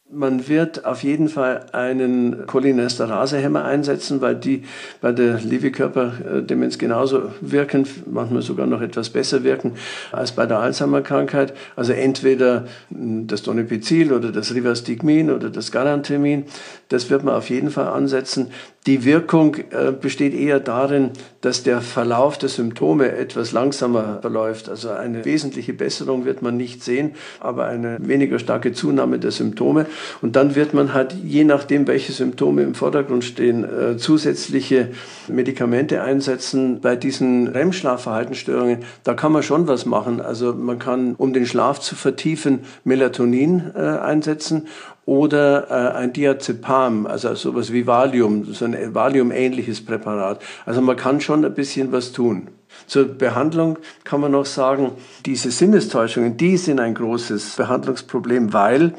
Man 0.09 0.47
wird 0.47 0.85
auf 0.85 1.03
jeden 1.03 1.27
Fall 1.27 1.65
einen 1.73 2.47
Cholinesterasehemmer 2.47 3.65
einsetzen, 3.65 4.21
weil 4.21 4.35
die 4.35 4.63
bei 5.01 5.11
der 5.11 5.41
Lewy-Körperdemenz 5.41 6.77
genauso 6.77 7.23
wirken, 7.41 7.85
manchmal 8.05 8.41
sogar 8.41 8.67
noch 8.67 8.79
etwas 8.79 9.09
besser 9.09 9.43
wirken 9.43 9.73
als 10.13 10.31
bei 10.31 10.45
der 10.45 10.59
Alzheimer-Krankheit. 10.59 11.53
Also 11.75 11.91
entweder 11.91 12.67
das 12.89 13.43
Donepezil 13.43 14.13
oder 14.13 14.31
das 14.31 14.55
Rivastigmin 14.55 15.29
oder 15.29 15.49
das 15.49 15.73
Galantemin, 15.73 16.45
das 16.87 17.09
wird 17.09 17.25
man 17.25 17.35
auf 17.35 17.49
jeden 17.49 17.69
Fall 17.69 17.87
ansetzen. 17.87 18.47
Die 18.85 19.03
Wirkung 19.03 19.55
äh, 19.71 19.91
besteht 19.91 20.33
eher 20.33 20.61
darin, 20.61 21.11
dass 21.41 21.63
der 21.63 21.81
Verlauf 21.81 22.37
der 22.37 22.47
Symptome 22.47 23.11
etwas 23.11 23.51
langsamer 23.51 24.19
verläuft. 24.21 24.69
Also 24.69 24.91
eine 24.91 25.25
wesentliche 25.25 25.73
Besserung 25.73 26.23
wird 26.23 26.41
man 26.41 26.55
nicht 26.55 26.81
sehen, 26.81 27.15
aber 27.41 27.65
eine 27.65 27.97
weniger 27.99 28.39
starke 28.39 28.71
Zunahme 28.71 29.19
der 29.19 29.31
Symptome. 29.31 29.87
Und 30.21 30.35
dann 30.35 30.55
wird 30.55 30.73
man 30.73 30.93
halt, 30.93 31.13
je 31.23 31.43
nachdem, 31.43 31.87
welche 31.87 32.11
Symptome 32.11 32.63
im 32.63 32.75
Vordergrund 32.75 33.23
stehen, 33.23 33.63
äh, 33.63 33.97
zusätzliche 33.97 34.89
Medikamente 35.27 36.01
einsetzen. 36.01 36.81
Bei 36.81 36.95
diesen 36.95 37.47
REM-Schlafverhaltensstörungen, 37.47 38.79
da 39.03 39.13
kann 39.13 39.31
man 39.31 39.43
schon 39.43 39.67
was 39.67 39.85
machen. 39.85 40.21
Also 40.21 40.53
man 40.53 40.79
kann, 40.79 41.15
um 41.15 41.33
den 41.33 41.45
Schlaf 41.45 41.79
zu 41.79 41.95
vertiefen, 41.95 42.59
Melatonin 42.83 43.71
äh, 43.75 43.79
einsetzen 43.79 44.67
oder 45.05 45.67
äh, 45.69 45.97
ein 45.97 46.13
Diazepam, 46.13 47.07
also 47.07 47.33
sowas 47.33 47.71
wie 47.71 47.87
Valium, 47.87 48.53
so 48.53 48.65
ein 48.65 48.93
Valium-ähnliches 48.93 49.85
Präparat. 49.85 50.41
Also 50.65 50.81
man 50.81 50.97
kann 50.97 51.21
schon 51.21 51.45
ein 51.45 51.53
bisschen 51.53 51.91
was 51.93 52.11
tun. 52.11 52.49
Zur 52.85 53.05
Behandlung 53.05 53.77
kann 54.03 54.21
man 54.21 54.31
noch 54.31 54.45
sagen, 54.45 54.91
diese 55.25 55.51
Sinnestäuschungen, 55.51 56.37
die 56.37 56.57
sind 56.57 56.79
ein 56.79 56.93
großes 56.93 57.55
Behandlungsproblem, 57.55 58.53
weil 58.53 58.93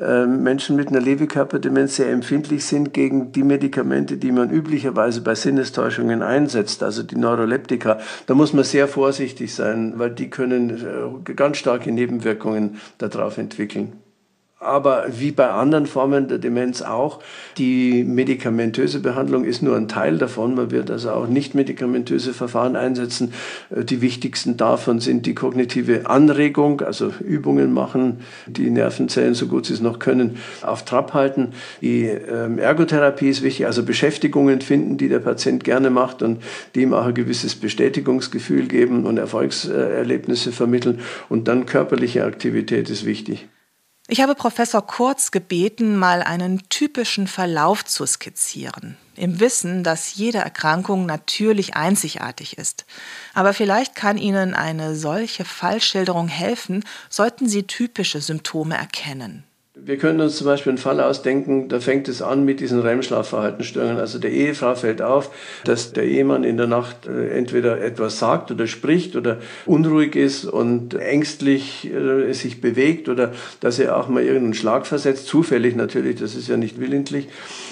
äh, 0.00 0.26
Menschen 0.26 0.76
mit 0.76 0.88
einer 0.88 1.00
Lewy-Körperdemenz 1.00 1.96
sehr 1.96 2.10
empfindlich 2.10 2.64
sind 2.64 2.92
gegen 2.92 3.32
die 3.32 3.42
Medikamente, 3.42 4.16
die 4.16 4.32
man 4.32 4.50
üblicherweise 4.50 5.20
bei 5.20 5.34
Sinnestäuschungen 5.34 6.22
einsetzt, 6.22 6.82
also 6.82 7.02
die 7.02 7.16
Neuroleptika. 7.16 7.98
Da 8.26 8.34
muss 8.34 8.52
man 8.52 8.64
sehr 8.64 8.88
vorsichtig 8.88 9.54
sein, 9.54 9.94
weil 9.96 10.10
die 10.10 10.30
können 10.30 10.70
äh, 11.26 11.32
ganz 11.34 11.58
starke 11.58 11.92
Nebenwirkungen 11.92 12.80
darauf 12.98 13.38
entwickeln. 13.38 14.05
Aber 14.66 15.06
wie 15.08 15.30
bei 15.30 15.48
anderen 15.48 15.86
Formen 15.86 16.28
der 16.28 16.38
Demenz 16.38 16.82
auch, 16.82 17.20
die 17.56 18.04
medikamentöse 18.04 19.00
Behandlung 19.00 19.44
ist 19.44 19.62
nur 19.62 19.76
ein 19.76 19.88
Teil 19.88 20.18
davon. 20.18 20.54
Man 20.54 20.70
wird 20.70 20.90
also 20.90 21.10
auch 21.10 21.26
nicht 21.26 21.54
medikamentöse 21.54 22.34
Verfahren 22.34 22.76
einsetzen. 22.76 23.32
Äh, 23.70 23.84
die 23.84 24.00
wichtigsten 24.00 24.56
davon 24.56 25.00
sind 25.00 25.26
die 25.26 25.34
kognitive 25.34 26.08
Anregung, 26.08 26.80
also 26.80 27.12
Übungen 27.20 27.72
machen, 27.72 28.20
die 28.46 28.70
Nervenzellen, 28.70 29.34
so 29.34 29.46
gut 29.46 29.66
sie 29.66 29.74
es 29.74 29.80
noch 29.80 29.98
können, 29.98 30.36
auf 30.62 30.84
Trab 30.84 31.14
halten. 31.14 31.52
Die 31.80 32.04
ähm, 32.04 32.58
Ergotherapie 32.58 33.28
ist 33.28 33.42
wichtig, 33.42 33.66
also 33.66 33.82
Beschäftigungen 33.84 34.60
finden, 34.60 34.98
die 34.98 35.08
der 35.08 35.20
Patient 35.20 35.64
gerne 35.64 35.90
macht 35.90 36.22
und 36.22 36.42
die 36.74 36.82
ihm 36.82 36.94
auch 36.94 37.06
ein 37.06 37.14
gewisses 37.14 37.54
Bestätigungsgefühl 37.54 38.66
geben 38.66 39.06
und 39.06 39.18
Erfolgserlebnisse 39.18 40.52
vermitteln. 40.52 41.00
Und 41.28 41.48
dann 41.48 41.66
körperliche 41.66 42.24
Aktivität 42.24 42.90
ist 42.90 43.06
wichtig. 43.06 43.46
Ich 44.08 44.20
habe 44.20 44.36
Professor 44.36 44.86
Kurz 44.86 45.32
gebeten, 45.32 45.96
mal 45.96 46.22
einen 46.22 46.68
typischen 46.68 47.26
Verlauf 47.26 47.84
zu 47.84 48.06
skizzieren, 48.06 48.96
im 49.16 49.40
Wissen, 49.40 49.82
dass 49.82 50.14
jede 50.14 50.38
Erkrankung 50.38 51.06
natürlich 51.06 51.74
einzigartig 51.74 52.56
ist. 52.56 52.86
Aber 53.34 53.52
vielleicht 53.52 53.96
kann 53.96 54.16
Ihnen 54.16 54.54
eine 54.54 54.94
solche 54.94 55.44
Fallschilderung 55.44 56.28
helfen, 56.28 56.84
sollten 57.10 57.48
Sie 57.48 57.64
typische 57.64 58.20
Symptome 58.20 58.76
erkennen. 58.76 59.42
Wir 59.86 59.98
können 59.98 60.20
uns 60.20 60.38
zum 60.38 60.48
Beispiel 60.48 60.70
einen 60.70 60.78
Fall 60.78 61.00
ausdenken, 61.00 61.68
da 61.68 61.78
fängt 61.78 62.08
es 62.08 62.20
an 62.20 62.44
mit 62.44 62.58
diesen 62.58 62.80
REM-Schlafverhaltensstörungen. 62.80 63.98
Also 63.98 64.18
der 64.18 64.32
Ehefrau 64.32 64.74
fällt 64.74 65.00
auf, 65.00 65.30
dass 65.62 65.92
der 65.92 66.02
Ehemann 66.02 66.42
in 66.42 66.56
der 66.56 66.66
Nacht 66.66 67.06
äh, 67.06 67.28
entweder 67.28 67.80
etwas 67.80 68.18
sagt 68.18 68.50
oder 68.50 68.66
spricht 68.66 69.14
oder 69.14 69.38
unruhig 69.64 70.16
ist 70.16 70.44
und 70.44 70.94
ängstlich 70.94 71.88
äh, 71.88 72.32
sich 72.32 72.60
bewegt 72.60 73.08
oder 73.08 73.32
dass 73.60 73.78
er 73.78 73.96
auch 73.96 74.08
mal 74.08 74.24
irgendeinen 74.24 74.54
Schlag 74.54 74.88
versetzt, 74.88 75.28
zufällig 75.28 75.76
natürlich, 75.76 76.16
das 76.16 76.34
ist 76.34 76.48
ja 76.48 76.56
nicht 76.56 76.80
willentlich. 76.80 77.28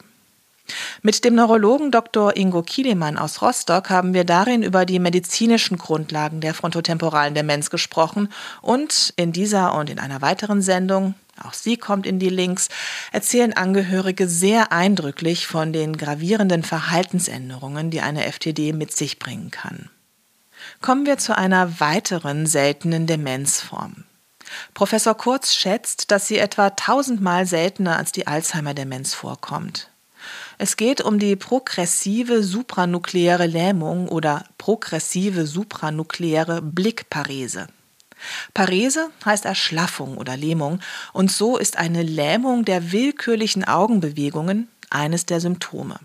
Mit 1.01 1.25
dem 1.25 1.35
Neurologen 1.35 1.91
Dr. 1.91 2.37
Ingo 2.37 2.63
Kiedemann 2.63 3.17
aus 3.17 3.41
Rostock 3.41 3.89
haben 3.89 4.13
wir 4.13 4.23
darin 4.23 4.63
über 4.63 4.85
die 4.85 4.99
medizinischen 4.99 5.77
Grundlagen 5.77 6.39
der 6.39 6.53
frontotemporalen 6.53 7.35
Demenz 7.35 7.69
gesprochen 7.69 8.29
und 8.61 9.13
in 9.17 9.33
dieser 9.33 9.75
und 9.75 9.89
in 9.89 9.99
einer 9.99 10.21
weiteren 10.21 10.61
Sendung 10.61 11.15
auch 11.41 11.53
sie 11.53 11.77
kommt 11.77 12.05
in 12.05 12.19
die 12.19 12.29
Links, 12.29 12.69
erzählen 13.11 13.53
Angehörige 13.53 14.27
sehr 14.27 14.71
eindrücklich 14.71 15.47
von 15.47 15.73
den 15.73 15.97
gravierenden 15.97 16.63
Verhaltensänderungen, 16.63 17.89
die 17.89 18.01
eine 18.01 18.31
FTD 18.31 18.71
mit 18.71 18.95
sich 18.95 19.19
bringen 19.19 19.49
kann. 19.49 19.89
Kommen 20.81 21.05
wir 21.05 21.17
zu 21.17 21.35
einer 21.35 21.79
weiteren 21.79 22.45
seltenen 22.45 23.07
Demenzform. 23.07 24.05
Professor 24.73 25.15
Kurz 25.15 25.55
schätzt, 25.55 26.11
dass 26.11 26.27
sie 26.27 26.37
etwa 26.37 26.69
tausendmal 26.69 27.45
seltener 27.47 27.97
als 27.97 28.11
die 28.11 28.27
Alzheimer-Demenz 28.27 29.13
vorkommt. 29.13 29.89
Es 30.63 30.77
geht 30.77 31.01
um 31.01 31.19
die 31.19 31.35
progressive 31.35 32.41
supranukleare 32.41 33.47
Lähmung 33.47 34.07
oder 34.07 34.45
progressive 34.57 35.45
supranukleare 35.45 36.61
Blickparese. 36.61 37.67
Parese 38.53 39.09
heißt 39.25 39.43
Erschlaffung 39.43 40.15
oder 40.15 40.37
Lähmung 40.37 40.79
und 41.11 41.29
so 41.29 41.57
ist 41.57 41.77
eine 41.77 42.01
Lähmung 42.01 42.63
der 42.63 42.93
willkürlichen 42.93 43.65
Augenbewegungen 43.65 44.69
eines 44.89 45.25
der 45.25 45.41
Symptome. 45.41 45.99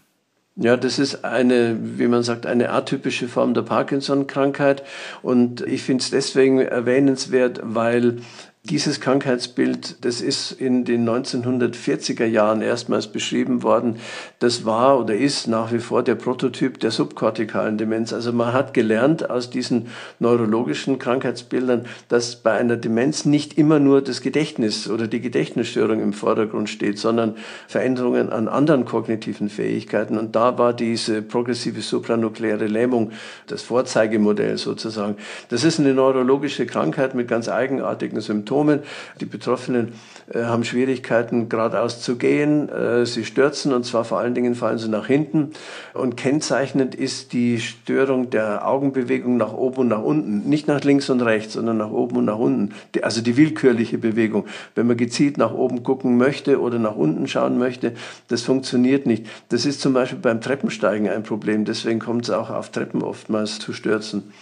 Ja, 0.57 0.77
das 0.77 0.99
ist 0.99 1.25
eine, 1.25 1.79
wie 1.81 2.09
man 2.09 2.25
sagt, 2.25 2.45
eine 2.45 2.71
atypische 2.71 3.29
Form 3.29 3.55
der 3.55 3.63
Parkinson-Krankheit. 3.63 4.83
Und 5.23 5.61
ich 5.61 5.85
finde 5.85 6.03
es 6.03 6.11
deswegen 6.11 6.59
erwähnenswert, 6.59 7.61
weil 7.63 8.23
dieses 8.71 9.01
Krankheitsbild, 9.01 10.05
das 10.05 10.21
ist 10.21 10.53
in 10.53 10.85
den 10.85 11.09
1940er 11.09 12.27
Jahren 12.27 12.61
erstmals 12.61 13.07
beschrieben 13.07 13.63
worden. 13.63 13.97
Das 14.39 14.65
war 14.65 15.01
oder 15.01 15.15
ist 15.15 15.47
nach 15.47 15.73
wie 15.73 15.79
vor 15.79 16.03
der 16.03 16.15
Prototyp 16.15 16.79
der 16.81 16.91
subkortikalen 16.91 17.79
Demenz. 17.79 18.13
Also 18.13 18.33
man 18.33 18.53
hat 18.53 18.75
gelernt 18.75 19.31
aus 19.31 19.51
diesen 19.51 19.87
neurologischen 20.19 20.99
Krankheitsbildern, 20.99 21.87
dass 22.09 22.37
bei 22.37 22.53
einer 22.53 22.77
Demenz 22.77 23.25
nicht 23.25 23.57
immer 23.57 23.79
nur 23.79 24.03
das 24.03 24.21
Gedächtnis 24.21 24.89
oder 24.89 25.07
die 25.07 25.21
Gedächtnisstörung 25.21 26.01
im 26.01 26.13
Vordergrund 26.13 26.69
steht, 26.69 26.99
sondern 26.99 27.37
Veränderungen 27.69 28.31
an 28.31 28.49
anderen 28.49 28.85
kognitiven 28.85 29.49
Fähigkeiten. 29.49 30.19
Und 30.19 30.37
da 30.37 30.59
war 30.59 30.75
diese 30.75 31.23
progressive 31.23 31.81
supranukleare 31.81 32.67
Lähmung 32.67 33.13
das 33.47 33.63
Vorzeigemodell 33.63 34.59
sozusagen. 34.59 35.17
Das 35.49 35.65
ist 35.65 35.81
eine 35.81 35.95
neurologische 35.95 36.67
Krankheit 36.67 37.15
mit 37.15 37.29
ganz 37.29 37.49
eigenartigen 37.49 38.21
Symptomen. 38.21 38.58
Symptomen. 38.59 38.81
Die 39.21 39.25
Betroffenen 39.25 39.93
äh, 40.33 40.43
haben 40.43 40.65
Schwierigkeiten, 40.65 41.49
geradeaus 41.49 42.01
zu 42.01 42.17
gehen. 42.17 42.69
Äh, 42.69 43.07
sie 43.07 43.25
stürzen 43.25 43.73
und 43.73 43.85
zwar 43.85 44.05
vor 44.05 44.19
allen 44.19 44.35
Dingen 44.35 44.55
fallen 44.55 44.79
sie 44.79 44.89
nach 44.89 45.07
hinten. 45.07 45.53
Und 45.95 46.17
kennzeichnend 46.17 46.95
ist 46.95 47.33
die 47.33 47.61
Störung 47.61 48.31
der 48.31 48.67
Augenbewegung 48.67 49.37
nach 49.37 49.53
oben 49.53 49.79
und 49.79 49.89
nach 49.89 50.03
unten. 50.03 50.49
Nicht 50.49 50.67
nach 50.67 50.83
links 50.83 51.09
und 51.11 51.21
rechts, 51.21 51.55
sondern 51.55 51.77
nach 51.77 51.91
oben 51.91 52.17
und 52.17 52.25
nach 52.25 52.39
unten. 52.39 52.75
Also 53.03 53.21
die 53.21 53.37
willkürliche 53.37 53.99
Bewegung. 53.99 54.47
Wenn 54.75 54.87
man 54.87 54.97
gezielt 54.97 55.39
nach 55.39 55.53
oben 55.53 55.83
gucken 55.83 56.17
möchte 56.17 56.61
oder 56.61 56.79
nach 56.79 56.97
unten 56.97 57.29
schauen 57.29 57.59
möchte, 57.59 57.93
das 58.29 58.43
funktioniert 58.43 59.07
nicht. 59.07 59.27
Das 59.51 59.67
ist 59.67 59.81
zum 59.81 59.93
Beispiel 59.93 60.19
beim 60.19 60.41
Treppensteigen 60.41 61.09
ein 61.09 61.23
Problem. 61.23 61.65
Deswegen 61.65 62.01
kommt 62.01 62.25
es 62.25 62.31
auch 62.31 62.51
auf 62.51 62.71
Treppen 62.71 63.03
oftmals 63.03 63.59
zu 63.59 63.73
Stürzen. 63.73 64.33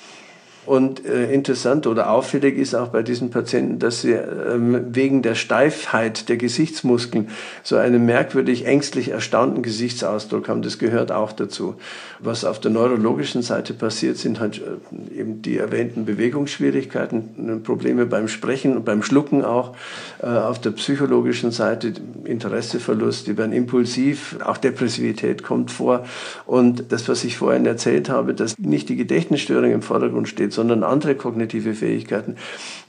Und 0.67 1.07
äh, 1.07 1.33
interessant 1.33 1.87
oder 1.87 2.11
auffällig 2.11 2.59
ist 2.59 2.75
auch 2.75 2.89
bei 2.89 3.03
diesen 3.03 3.31
Patienten, 3.31 3.79
dass 3.79 4.03
sie 4.03 4.13
ähm, 4.13 4.95
wegen 4.95 5.23
der 5.23 5.37
Steifheit 5.37 6.29
der 6.29 6.37
Gesichtsmuskeln 6.37 7.29
so 7.63 7.77
einen 7.77 8.05
merkwürdig 8.05 8.67
ängstlich 8.67 9.11
erstaunten 9.11 9.63
Gesichtsausdruck 9.63 10.49
haben. 10.49 10.63
Das 10.63 10.79
gehört 10.79 11.13
auch 11.13 11.33
dazu. 11.33 11.77
Was 12.19 12.45
auf 12.45 12.61
der 12.61 12.73
neurologischen 12.73 13.43
Seite 13.43 13.75
passiert, 13.75 14.17
sind 14.17 14.41
halt 14.41 14.61
äh, 14.61 15.21
eben 15.21 15.41
die 15.41 15.57
erwähnten 15.59 16.05
Bewegungsschwierigkeiten, 16.05 17.49
äh, 17.49 17.57
Probleme 17.57 18.07
beim 18.07 18.27
Sprechen 18.27 18.77
und 18.77 18.85
beim 18.85 19.05
Schlucken 19.05 19.45
auch. 19.45 19.77
Äh, 20.21 20.27
auf 20.27 20.61
der 20.61 20.71
psychologischen 20.73 21.53
Seite 21.53 21.93
Interesseverlust, 22.25 23.29
die 23.29 23.39
werden 23.39 23.53
impulsiv, 23.53 24.37
auch 24.45 24.57
Depressivität 24.57 25.45
kommt 25.45 25.71
vor. 25.71 26.05
Und 26.45 26.91
das, 26.91 27.09
was 27.09 27.23
ich 27.23 27.37
vorhin 27.37 27.67
erzählt 27.67 28.09
habe, 28.09 28.35
dass 28.35 28.59
nicht 28.59 28.89
die 28.89 28.97
Gedächtnisstörung 28.97 29.71
im 29.71 29.83
Vordergrund 29.83 30.29
steht, 30.29 30.56
sondern 30.57 30.83
andere 30.83 31.15
kognitive 31.15 31.75
Fähigkeiten. 31.75 32.35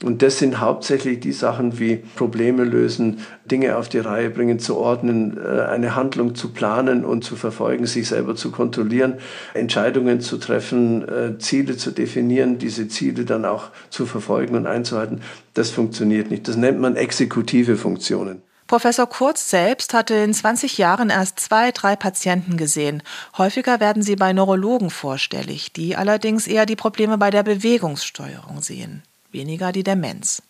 Und 0.04 0.22
das 0.22 0.38
sind 0.38 0.60
hauptsächlich 0.60 1.20
die 1.20 1.32
Sachen 1.32 1.78
wie 1.78 1.96
Probleme 2.16 2.64
lösen, 2.64 3.18
Dinge 3.44 3.76
auf 3.76 3.88
die 3.88 3.98
Reihe 3.98 4.30
bringen, 4.30 4.58
zu 4.58 4.76
ordnen, 4.76 5.38
äh, 5.38 5.60
eine 5.62 5.94
Handlung 5.94 6.34
zu 6.34 6.48
planen 6.48 7.04
und 7.04 7.22
zu 7.22 7.36
verfolgen, 7.36 7.86
sich 7.86 8.08
selber 8.08 8.34
zu 8.34 8.50
kontrollieren, 8.50 9.14
Entscheidungen 9.54 10.20
zu 10.20 10.38
treffen, 10.38 11.06
äh, 11.08 11.38
Ziele 11.38 11.76
zu 11.76 11.92
definieren, 11.92 12.58
diese 12.58 12.88
Ziele 12.88 13.24
dann 13.24 13.44
auch 13.44 13.68
zu 13.90 14.06
verfolgen 14.06 14.56
und 14.56 14.66
einzuhalten. 14.66 15.20
Das 15.54 15.70
funktioniert 15.70 16.30
nicht. 16.30 16.48
Das 16.48 16.56
nennt 16.56 16.80
man 16.80 16.96
exekutive 16.96 17.76
Funktionen. 17.76 18.42
Professor 18.68 19.06
Kurz 19.06 19.48
selbst 19.48 19.94
hatte 19.94 20.14
in 20.14 20.34
20 20.34 20.76
Jahren 20.76 21.08
erst 21.08 21.40
zwei, 21.40 21.72
drei 21.72 21.96
Patienten 21.96 22.58
gesehen. 22.58 23.02
Häufiger 23.38 23.80
werden 23.80 24.02
sie 24.02 24.14
bei 24.14 24.34
Neurologen 24.34 24.90
vorstellig, 24.90 25.72
die 25.72 25.96
allerdings 25.96 26.46
eher 26.46 26.66
die 26.66 26.76
Probleme 26.76 27.16
bei 27.16 27.30
der 27.30 27.42
Bewegungssteuerung 27.42 28.60
sehen, 28.60 29.02
weniger 29.32 29.72
die 29.72 29.84
Demenz. 29.84 30.42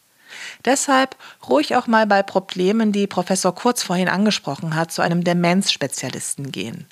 Deshalb 0.64 1.14
ruhig 1.48 1.76
auch 1.76 1.86
mal 1.86 2.08
bei 2.08 2.24
Problemen, 2.24 2.90
die 2.90 3.06
Professor 3.06 3.54
Kurz 3.54 3.84
vorhin 3.84 4.08
angesprochen 4.08 4.74
hat, 4.74 4.90
zu 4.90 5.00
einem 5.00 5.22
Demenzspezialisten 5.22 6.50
gehen. 6.50 6.86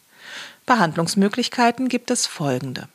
Behandlungsmöglichkeiten 0.64 1.88
gibt 1.88 2.12
es 2.12 2.28
folgende 2.28 2.88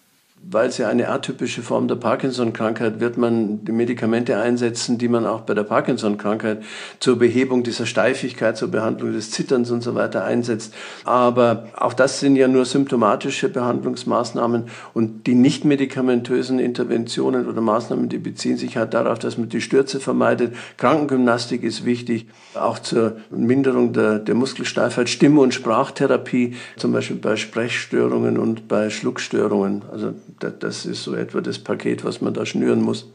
weil 0.43 0.69
es 0.69 0.77
ja 0.77 0.89
eine 0.89 1.09
atypische 1.09 1.61
Form 1.61 1.87
der 1.87 1.95
Parkinson-Krankheit, 1.95 2.99
wird 2.99 3.17
man 3.17 3.63
die 3.63 3.71
Medikamente 3.71 4.37
einsetzen, 4.37 4.97
die 4.97 5.07
man 5.07 5.25
auch 5.25 5.41
bei 5.41 5.53
der 5.53 5.63
Parkinson-Krankheit 5.63 6.63
zur 6.99 7.17
Behebung 7.19 7.63
dieser 7.63 7.85
Steifigkeit, 7.85 8.57
zur 8.57 8.69
Behandlung 8.69 9.13
des 9.13 9.31
Zitterns 9.31 9.71
und 9.71 9.81
so 9.81 9.95
weiter 9.95 10.25
einsetzt. 10.25 10.73
Aber 11.05 11.67
auch 11.75 11.93
das 11.93 12.19
sind 12.19 12.35
ja 12.35 12.47
nur 12.47 12.65
symptomatische 12.65 13.49
Behandlungsmaßnahmen 13.49 14.65
und 14.93 15.27
die 15.27 15.35
nicht 15.35 15.63
medikamentösen 15.63 16.59
Interventionen 16.59 17.47
oder 17.47 17.61
Maßnahmen, 17.61 18.09
die 18.09 18.17
beziehen 18.17 18.57
sich 18.57 18.77
halt 18.77 18.93
darauf, 18.93 19.19
dass 19.19 19.37
man 19.37 19.49
die 19.49 19.61
Stürze 19.61 19.99
vermeidet. 19.99 20.55
Krankengymnastik 20.77 21.63
ist 21.63 21.85
wichtig, 21.85 22.27
auch 22.55 22.79
zur 22.79 23.17
Minderung 23.29 23.93
der, 23.93 24.19
der 24.19 24.35
Muskelsteifheit, 24.35 25.09
Stimme- 25.09 25.41
und 25.41 25.53
Sprachtherapie, 25.53 26.55
zum 26.77 26.91
Beispiel 26.91 27.17
bei 27.17 27.35
Sprechstörungen 27.35 28.37
und 28.37 28.67
bei 28.67 28.89
Schluckstörungen. 28.89 29.83
Also 29.91 30.13
das 30.49 30.85
ist 30.85 31.03
so 31.03 31.15
etwa 31.15 31.41
das 31.41 31.59
Paket, 31.59 32.03
was 32.03 32.21
man 32.21 32.33
da 32.33 32.45
schnüren 32.45 32.81
muss. 32.81 33.05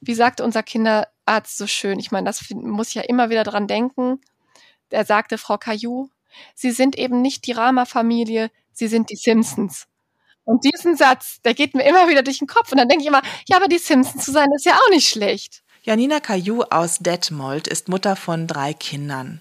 Wie 0.00 0.14
sagt 0.14 0.40
unser 0.40 0.62
Kinderarzt 0.62 1.56
so 1.56 1.66
schön, 1.66 1.98
ich 1.98 2.10
meine, 2.10 2.26
das 2.26 2.50
muss 2.50 2.88
ich 2.88 2.94
ja 2.94 3.02
immer 3.02 3.30
wieder 3.30 3.44
dran 3.44 3.66
denken. 3.66 4.20
Er 4.90 5.04
sagte, 5.04 5.38
Frau 5.38 5.58
Caillou, 5.58 6.10
Sie 6.54 6.72
sind 6.72 6.96
eben 6.98 7.22
nicht 7.22 7.46
die 7.46 7.52
Rama-Familie, 7.52 8.50
Sie 8.72 8.88
sind 8.88 9.10
die 9.10 9.16
Simpsons. 9.16 9.86
Und 10.44 10.64
diesen 10.64 10.96
Satz, 10.96 11.40
der 11.42 11.54
geht 11.54 11.74
mir 11.74 11.84
immer 11.84 12.08
wieder 12.08 12.22
durch 12.22 12.38
den 12.38 12.48
Kopf. 12.48 12.70
Und 12.70 12.78
dann 12.78 12.88
denke 12.88 13.02
ich 13.02 13.08
immer, 13.08 13.22
ja, 13.48 13.56
aber 13.56 13.68
die 13.68 13.78
Simpsons 13.78 14.24
zu 14.24 14.30
sein, 14.30 14.48
ist 14.54 14.66
ja 14.66 14.74
auch 14.74 14.90
nicht 14.90 15.08
schlecht. 15.08 15.62
Janina 15.82 16.20
Caillou 16.20 16.62
aus 16.62 16.98
Detmold 16.98 17.66
ist 17.66 17.88
Mutter 17.88 18.16
von 18.16 18.46
drei 18.46 18.74
Kindern. 18.74 19.40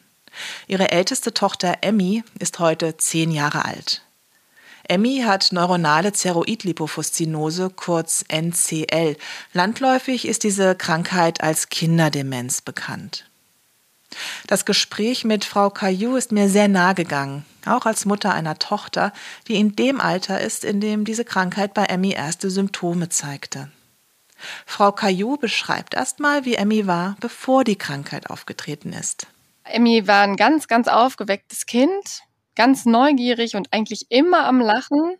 Ihre 0.68 0.92
älteste 0.92 1.34
Tochter 1.34 1.77
Emmy 1.82 2.24
ist 2.39 2.60
heute 2.60 2.98
zehn 2.98 3.32
Jahre 3.32 3.65
alt. 3.65 4.01
Emmy 4.88 5.24
hat 5.25 5.52
neuronale 5.52 6.12
Zeroidlipofuszinose, 6.12 7.70
kurz 7.70 8.25
NCL. 8.28 9.16
Landläufig 9.54 10.28
ist 10.28 10.44
diese 10.44 10.75
Krankheit 10.75 11.42
als 11.42 11.70
Kinderdemenz 11.70 12.62
bekannt. 12.62 13.25
Das 14.46 14.66
Gespräch 14.66 15.24
mit 15.24 15.46
Frau 15.46 15.70
Caillou 15.70 16.18
ist 16.18 16.32
mir 16.32 16.50
sehr 16.50 16.68
nahe 16.68 16.96
gegangen, 16.96 17.46
auch 17.66 17.86
als 17.86 18.06
Mutter 18.06 18.34
einer 18.34 18.60
Tochter, 18.60 19.13
die 19.48 19.56
in 19.56 19.75
dem 19.75 20.00
Alter 20.02 20.42
ist, 20.42 20.63
in 20.63 20.82
dem 20.82 21.06
diese 21.06 21.25
Krankheit 21.25 21.74
bei 21.74 21.86
Emmy 21.86 22.12
erste 22.12 22.50
Symptome 22.50 23.10
zeigte. 23.10 23.72
Frau 24.66 24.92
Caillou 24.92 25.38
beschreibt 25.38 25.94
erstmal, 25.94 26.46
wie 26.46 26.56
Emmy 26.56 26.86
war, 26.86 27.16
bevor 27.22 27.63
die 27.63 27.78
Krankheit 27.78 28.30
aufgetreten 28.30 28.92
ist. 28.92 29.28
Emmy 29.63 30.06
war 30.08 30.24
ein 30.24 30.36
ganz, 30.36 30.68
ganz 30.68 30.90
aufgewecktes 30.90 31.66
Kind, 31.66 32.24
ganz 32.55 32.86
neugierig 32.86 33.55
und 33.55 33.72
eigentlich 33.72 34.07
immer 34.10 34.45
am 34.45 34.60
Lachen, 34.60 35.17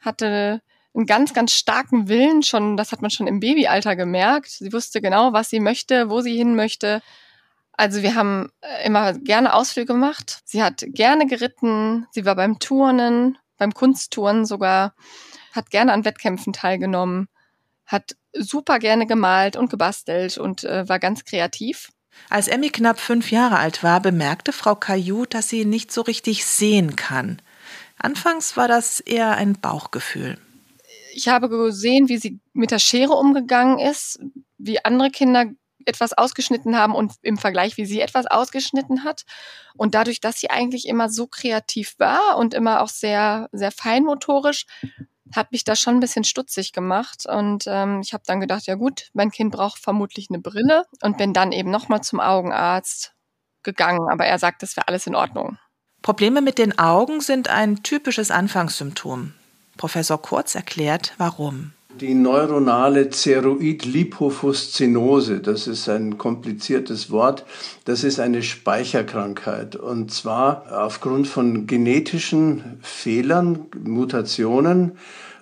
hatte 0.00 0.62
einen 0.94 1.06
ganz, 1.06 1.34
ganz 1.34 1.52
starken 1.52 2.08
Willen 2.08 2.42
schon, 2.42 2.76
das 2.76 2.92
hat 2.92 3.02
man 3.02 3.10
schon 3.10 3.26
im 3.26 3.40
Babyalter 3.40 3.96
gemerkt. 3.96 4.50
Sie 4.50 4.72
wusste 4.72 5.00
genau, 5.00 5.32
was 5.32 5.50
sie 5.50 5.60
möchte, 5.60 6.10
wo 6.10 6.20
sie 6.20 6.36
hin 6.36 6.56
möchte. 6.56 7.00
Also 7.72 8.02
wir 8.02 8.14
haben 8.14 8.50
äh, 8.60 8.86
immer 8.86 9.14
gerne 9.14 9.54
Ausflüge 9.54 9.94
gemacht. 9.94 10.40
Sie 10.44 10.62
hat 10.62 10.84
gerne 10.88 11.26
geritten, 11.26 12.06
sie 12.10 12.24
war 12.24 12.34
beim 12.34 12.58
Turnen, 12.58 13.38
beim 13.56 13.72
Kunsttouren 13.72 14.44
sogar, 14.44 14.94
hat 15.52 15.70
gerne 15.70 15.92
an 15.92 16.04
Wettkämpfen 16.04 16.52
teilgenommen, 16.52 17.28
hat 17.86 18.16
super 18.32 18.78
gerne 18.78 19.06
gemalt 19.06 19.56
und 19.56 19.70
gebastelt 19.70 20.38
und 20.38 20.64
äh, 20.64 20.88
war 20.88 20.98
ganz 20.98 21.24
kreativ. 21.24 21.90
Als 22.28 22.48
Emmy 22.48 22.70
knapp 22.70 23.00
fünf 23.00 23.30
Jahre 23.30 23.58
alt 23.58 23.82
war, 23.82 24.00
bemerkte 24.00 24.52
Frau 24.52 24.74
Caillou, 24.74 25.26
dass 25.26 25.48
sie 25.48 25.64
nicht 25.64 25.92
so 25.92 26.02
richtig 26.02 26.44
sehen 26.44 26.96
kann. 26.96 27.40
Anfangs 27.98 28.56
war 28.56 28.68
das 28.68 29.00
eher 29.00 29.32
ein 29.32 29.60
Bauchgefühl. 29.60 30.38
Ich 31.12 31.28
habe 31.28 31.48
gesehen, 31.48 32.08
wie 32.08 32.18
sie 32.18 32.40
mit 32.52 32.70
der 32.70 32.78
Schere 32.78 33.14
umgegangen 33.14 33.78
ist, 33.78 34.20
wie 34.58 34.84
andere 34.84 35.10
Kinder 35.10 35.46
etwas 35.84 36.12
ausgeschnitten 36.12 36.76
haben 36.76 36.94
und 36.94 37.14
im 37.22 37.36
Vergleich, 37.36 37.76
wie 37.76 37.86
sie 37.86 38.00
etwas 38.00 38.26
ausgeschnitten 38.26 39.04
hat. 39.04 39.24
Und 39.74 39.94
dadurch, 39.94 40.20
dass 40.20 40.38
sie 40.38 40.50
eigentlich 40.50 40.86
immer 40.86 41.08
so 41.08 41.26
kreativ 41.26 41.94
war 41.98 42.36
und 42.38 42.54
immer 42.54 42.82
auch 42.82 42.88
sehr, 42.88 43.48
sehr 43.52 43.72
feinmotorisch, 43.72 44.66
hat 45.34 45.52
mich 45.52 45.64
das 45.64 45.80
schon 45.80 45.94
ein 45.94 46.00
bisschen 46.00 46.24
stutzig 46.24 46.72
gemacht. 46.72 47.26
Und 47.26 47.64
ähm, 47.66 48.00
ich 48.02 48.12
habe 48.12 48.24
dann 48.26 48.40
gedacht, 48.40 48.66
ja 48.66 48.74
gut, 48.74 49.08
mein 49.12 49.30
Kind 49.30 49.52
braucht 49.52 49.78
vermutlich 49.78 50.28
eine 50.30 50.38
Brille 50.38 50.84
und 51.02 51.18
bin 51.18 51.32
dann 51.32 51.52
eben 51.52 51.70
nochmal 51.70 52.02
zum 52.02 52.20
Augenarzt 52.20 53.14
gegangen. 53.62 54.08
Aber 54.10 54.26
er 54.26 54.38
sagt, 54.38 54.62
das 54.62 54.76
wäre 54.76 54.88
alles 54.88 55.06
in 55.06 55.14
Ordnung. 55.14 55.58
Probleme 56.02 56.40
mit 56.40 56.58
den 56.58 56.78
Augen 56.78 57.20
sind 57.20 57.48
ein 57.48 57.82
typisches 57.82 58.30
Anfangssymptom. 58.30 59.34
Professor 59.76 60.20
Kurz 60.20 60.54
erklärt, 60.54 61.14
warum. 61.18 61.72
Die 61.98 62.14
neuronale 62.14 63.10
Zeroid-Lipofuszinose, 63.10 65.40
das 65.40 65.66
ist 65.66 65.88
ein 65.88 66.18
kompliziertes 66.18 67.10
Wort, 67.10 67.44
das 67.84 68.04
ist 68.04 68.20
eine 68.20 68.44
Speicherkrankheit. 68.44 69.74
Und 69.74 70.12
zwar 70.12 70.84
aufgrund 70.84 71.26
von 71.26 71.66
genetischen 71.66 72.78
Fehlern, 72.80 73.66
Mutationen, 73.82 74.92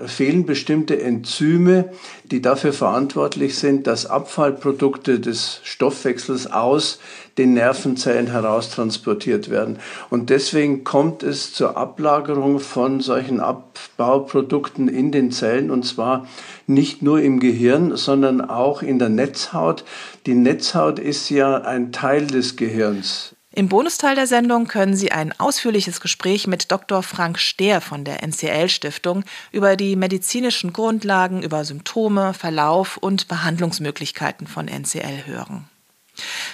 fehlen 0.07 0.47
bestimmte 0.47 1.01
Enzyme, 1.01 1.91
die 2.25 2.41
dafür 2.41 2.73
verantwortlich 2.73 3.59
sind, 3.59 3.87
dass 3.87 4.07
Abfallprodukte 4.07 5.19
des 5.19 5.61
Stoffwechsels 5.65 6.51
aus 6.51 6.99
den 7.39 7.55
Nervenzellen 7.55 8.29
heraus 8.29 8.71
transportiert 8.71 9.49
werden. 9.49 9.79
Und 10.11 10.31
deswegen 10.31 10.85
kommt 10.85 11.23
es 11.23 11.53
zur 11.53 11.77
Ablagerung 11.77 12.61
von 12.61 13.01
solchen 13.01 13.41
Abbauprodukten 13.41 14.89
in 14.89 15.13
den 15.13 15.31
Zellen 15.31 15.71
und 15.71 15.85
zwar 15.85 16.27
nicht 16.67 17.03
nur 17.03 17.21
im 17.21 17.41
Gehirn, 17.41 17.97
sondern 17.97 18.41
auch 18.41 18.83
in 18.83 18.99
der 18.99 19.09
Netzhaut. 19.09 19.85
Die 20.27 20.35
Netzhaut 20.35 20.99
ist 20.99 21.31
ja 21.31 21.63
ein 21.63 21.93
Teil 21.93 22.27
des 22.27 22.57
Gehirns. 22.57 23.35
Im 23.59 23.69
Bonusteil 23.69 24.15
der 24.15 24.29
Sendung 24.29 24.69
können 24.69 24.95
Sie 24.95 25.11
ein 25.11 25.35
ausführliches 25.41 26.01
Gespräch 26.01 26.47
mit 26.47 26.71
Dr. 26.71 27.03
Frank 27.03 27.41
Stehr 27.41 27.81
von 27.81 28.05
der 28.05 28.23
NCL 28.23 28.69
Stiftung 28.69 29.25
über 29.51 29.75
die 29.75 29.97
medizinischen 29.97 30.73
Grundlagen, 30.73 31.43
über 31.43 31.65
Symptome, 31.65 32.35
Verlauf 32.35 32.99
und 32.99 33.27
Behandlungsmöglichkeiten 33.27 34.47
von 34.47 34.69
NCL 34.69 35.27
hören. 35.27 35.69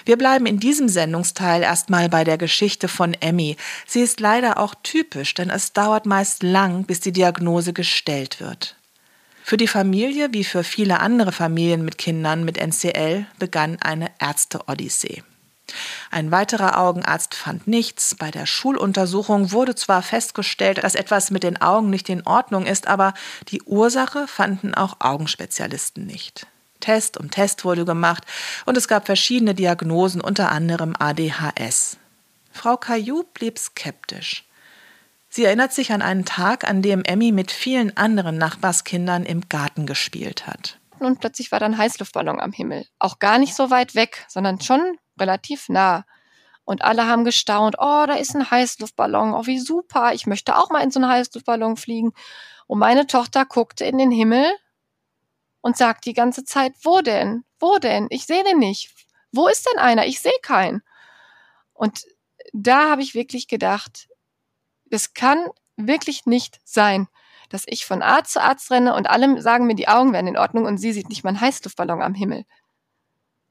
Wir 0.07 0.17
bleiben 0.17 0.47
in 0.47 0.61
diesem 0.61 0.89
Sendungsteil 0.89 1.61
erstmal 1.61 2.09
bei 2.09 2.25
der 2.25 2.39
Geschichte 2.39 2.89
von 2.89 3.13
Emmy. 3.13 3.59
Sie 3.87 4.01
ist 4.01 4.19
leider 4.21 4.57
auch 4.57 4.75
typisch, 4.83 5.35
denn 5.35 5.51
es 5.51 5.75
dauert 5.75 6.07
meist 6.07 6.43
lang, 6.43 6.85
bis 6.85 7.01
die 7.01 7.13
Diagnose 7.13 7.75
gestellt 7.75 8.41
wird. 8.41 8.77
Für 9.43 9.59
die 9.59 9.69
Familie, 9.69 10.33
wie 10.33 10.43
für 10.43 10.65
viele 10.65 11.01
andere 11.01 11.33
Familien 11.33 11.85
mit 11.85 11.99
Kindern 11.99 12.47
mit 12.47 12.57
NCL, 12.57 13.27
begann 13.39 13.77
eine 13.83 14.11
Ärzte-Odyssee. 14.19 15.23
Ein 16.11 16.31
weiterer 16.31 16.79
Augenarzt 16.79 17.35
fand 17.35 17.67
nichts. 17.67 18.15
Bei 18.15 18.31
der 18.31 18.47
Schuluntersuchung 18.47 19.53
wurde 19.53 19.75
zwar 19.75 20.03
festgestellt, 20.03 20.83
dass 20.83 20.95
etwas 20.95 21.31
mit 21.31 21.43
den 21.43 21.61
Augen 21.61 21.91
nicht 21.91 22.09
in 22.09 22.27
Ordnung 22.27 22.67
ist, 22.67 22.87
aber 22.87 23.15
die 23.49 23.63
Ursache 23.63 24.27
fanden 24.29 24.75
auch 24.75 24.97
Augenspezialisten 25.01 26.07
nicht. 26.07 26.47
Test 26.81 27.17
um 27.17 27.31
Test 27.31 27.65
wurde 27.65 27.85
gemacht 27.85 28.25
und 28.67 28.77
es 28.77 28.89
gab 28.89 29.07
verschiedene 29.07 29.55
Diagnosen, 29.55 30.21
unter 30.21 30.51
anderem 30.51 30.95
ADHS. 30.99 31.97
Frau 32.53 32.77
Caillou 32.77 33.25
blieb 33.33 33.59
skeptisch. 33.59 34.45
Sie 35.29 35.45
erinnert 35.45 35.73
sich 35.73 35.93
an 35.93 36.03
einen 36.03 36.25
Tag, 36.25 36.63
an 36.63 36.83
dem 36.83 37.03
Emmy 37.03 37.33
mit 37.33 37.51
vielen 37.51 37.97
anderen 37.97 38.39
Nachbarskindern 38.39 39.25
im 39.25 39.49
Garten 39.49 39.87
gespielt 39.87 40.47
hat. 40.47 40.79
Und 41.01 41.19
plötzlich 41.19 41.51
war 41.51 41.59
da 41.59 41.67
ein 41.67 41.77
Heißluftballon 41.77 42.39
am 42.39 42.53
Himmel. 42.53 42.87
Auch 43.01 43.19
gar 43.19 43.39
nicht 43.39 43.55
so 43.57 43.71
weit 43.71 43.97
weg, 43.97 44.25
sondern 44.29 44.61
schon 44.61 44.97
relativ 45.19 45.69
nah. 45.69 46.05
Und 46.65 46.83
alle 46.83 47.07
haben 47.07 47.25
gestaunt, 47.25 47.77
oh, 47.79 48.05
da 48.07 48.15
ist 48.15 48.35
ein 48.35 48.51
Heißluftballon, 48.51 49.35
oh, 49.35 49.47
wie 49.47 49.59
super, 49.59 50.15
ich 50.15 50.27
möchte 50.27 50.57
auch 50.57 50.71
mal 50.71 50.81
in 50.81 50.91
so 50.91 50.99
einen 50.99 51.11
Heißluftballon 51.11 51.77
fliegen. 51.77 52.13
Und 52.67 52.79
meine 52.79 53.07
Tochter 53.07 53.45
guckte 53.45 53.85
in 53.85 53.99
den 53.99 54.11
Himmel 54.11 54.47
und 55.61 55.77
sagt 55.77 56.07
die 56.07 56.15
ganze 56.15 56.45
Zeit, 56.45 56.73
wo 56.83 57.01
denn? 57.01 57.45
Wo 57.59 57.79
denn? 57.79 58.07
Ich 58.11 58.27
sehe 58.27 58.45
den 58.45 58.59
nicht. 58.59 58.91
Wo 59.33 59.49
ist 59.49 59.67
denn 59.67 59.79
einer? 59.79 60.07
Ich 60.07 60.21
sehe 60.21 60.33
keinen. 60.43 60.83
Und 61.75 62.07
da 62.53 62.91
habe 62.91 63.03
ich 63.03 63.15
wirklich 63.15 63.49
gedacht, 63.49 64.09
es 64.91 65.13
kann 65.13 65.47
wirklich 65.77 66.25
nicht 66.25 66.61
sein, 66.65 67.09
dass 67.49 67.65
ich 67.67 67.85
von 67.85 68.03
Arzt 68.03 68.33
zu 68.33 68.43
Arzt 68.43 68.71
renne 68.71 68.95
und 68.95 69.11
alle 69.11 69.41
sagen 69.43 69.67
mir, 69.67 69.75
die 69.75 69.89
Augen 69.89 70.13
wären 70.13 70.27
in 70.27 70.39
Ordnung 70.39 70.65
und 70.65 70.79
sie 70.79 70.93
sieht 70.93 71.09
nicht 71.09 71.25
mal 71.25 71.31
einen 71.31 71.41
Heißluftballon 71.41 72.03
am 72.03 72.15
Himmel. 72.15 72.45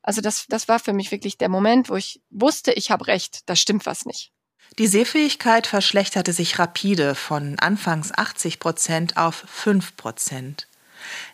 Also 0.03 0.21
das, 0.21 0.45
das 0.49 0.67
war 0.67 0.79
für 0.79 0.93
mich 0.93 1.11
wirklich 1.11 1.37
der 1.37 1.49
Moment, 1.49 1.89
wo 1.89 1.95
ich 1.95 2.21
wusste, 2.29 2.73
ich 2.73 2.91
habe 2.91 3.07
recht, 3.07 3.49
da 3.49 3.55
stimmt 3.55 3.85
was 3.85 4.05
nicht. 4.05 4.31
Die 4.79 4.87
Sehfähigkeit 4.87 5.67
verschlechterte 5.67 6.33
sich 6.33 6.59
rapide 6.59 7.15
von 7.15 7.57
anfangs 7.59 8.11
80 8.11 8.59
Prozent 8.59 9.17
auf 9.17 9.43
5 9.47 9.95
Prozent. 9.97 10.67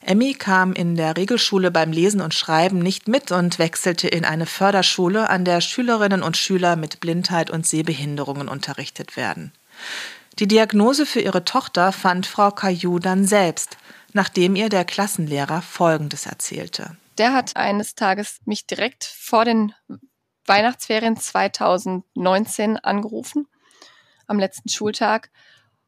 Emmy 0.01 0.33
kam 0.33 0.73
in 0.73 0.95
der 0.95 1.15
Regelschule 1.15 1.71
beim 1.71 1.91
Lesen 1.91 2.21
und 2.21 2.33
Schreiben 2.33 2.79
nicht 2.79 3.07
mit 3.07 3.31
und 3.31 3.59
wechselte 3.59 4.07
in 4.07 4.25
eine 4.25 4.45
Förderschule, 4.45 5.29
an 5.29 5.45
der 5.45 5.61
Schülerinnen 5.61 6.23
und 6.23 6.37
Schüler 6.37 6.75
mit 6.75 6.99
Blindheit 6.99 7.49
und 7.49 7.67
Sehbehinderungen 7.67 8.47
unterrichtet 8.47 9.15
werden. 9.15 9.51
Die 10.39 10.47
Diagnose 10.47 11.05
für 11.05 11.21
ihre 11.21 11.45
Tochter 11.45 11.91
fand 11.91 12.25
Frau 12.25 12.51
Caillou 12.51 12.99
dann 12.99 13.25
selbst, 13.25 13.77
nachdem 14.13 14.55
ihr 14.55 14.69
der 14.69 14.85
Klassenlehrer 14.85 15.61
Folgendes 15.61 16.25
erzählte. 16.25 16.97
Der 17.19 17.33
hat 17.33 17.57
eines 17.57 17.95
Tages 17.95 18.39
mich 18.45 18.65
direkt 18.65 19.03
vor 19.03 19.43
den 19.43 19.73
Weihnachtsferien 20.45 21.17
2019 21.17 22.77
angerufen, 22.77 23.47
am 24.25 24.39
letzten 24.39 24.69
Schultag, 24.69 25.29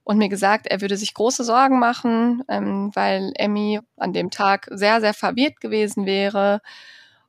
und 0.03 0.17
mir 0.17 0.29
gesagt, 0.29 0.67
er 0.67 0.81
würde 0.81 0.97
sich 0.97 1.13
große 1.13 1.43
Sorgen 1.43 1.79
machen, 1.79 2.43
ähm, 2.49 2.91
weil 2.95 3.31
Emmy 3.35 3.79
an 3.97 4.13
dem 4.13 4.29
Tag 4.29 4.67
sehr, 4.71 4.99
sehr 4.99 5.13
verwirrt 5.13 5.61
gewesen 5.61 6.05
wäre. 6.05 6.61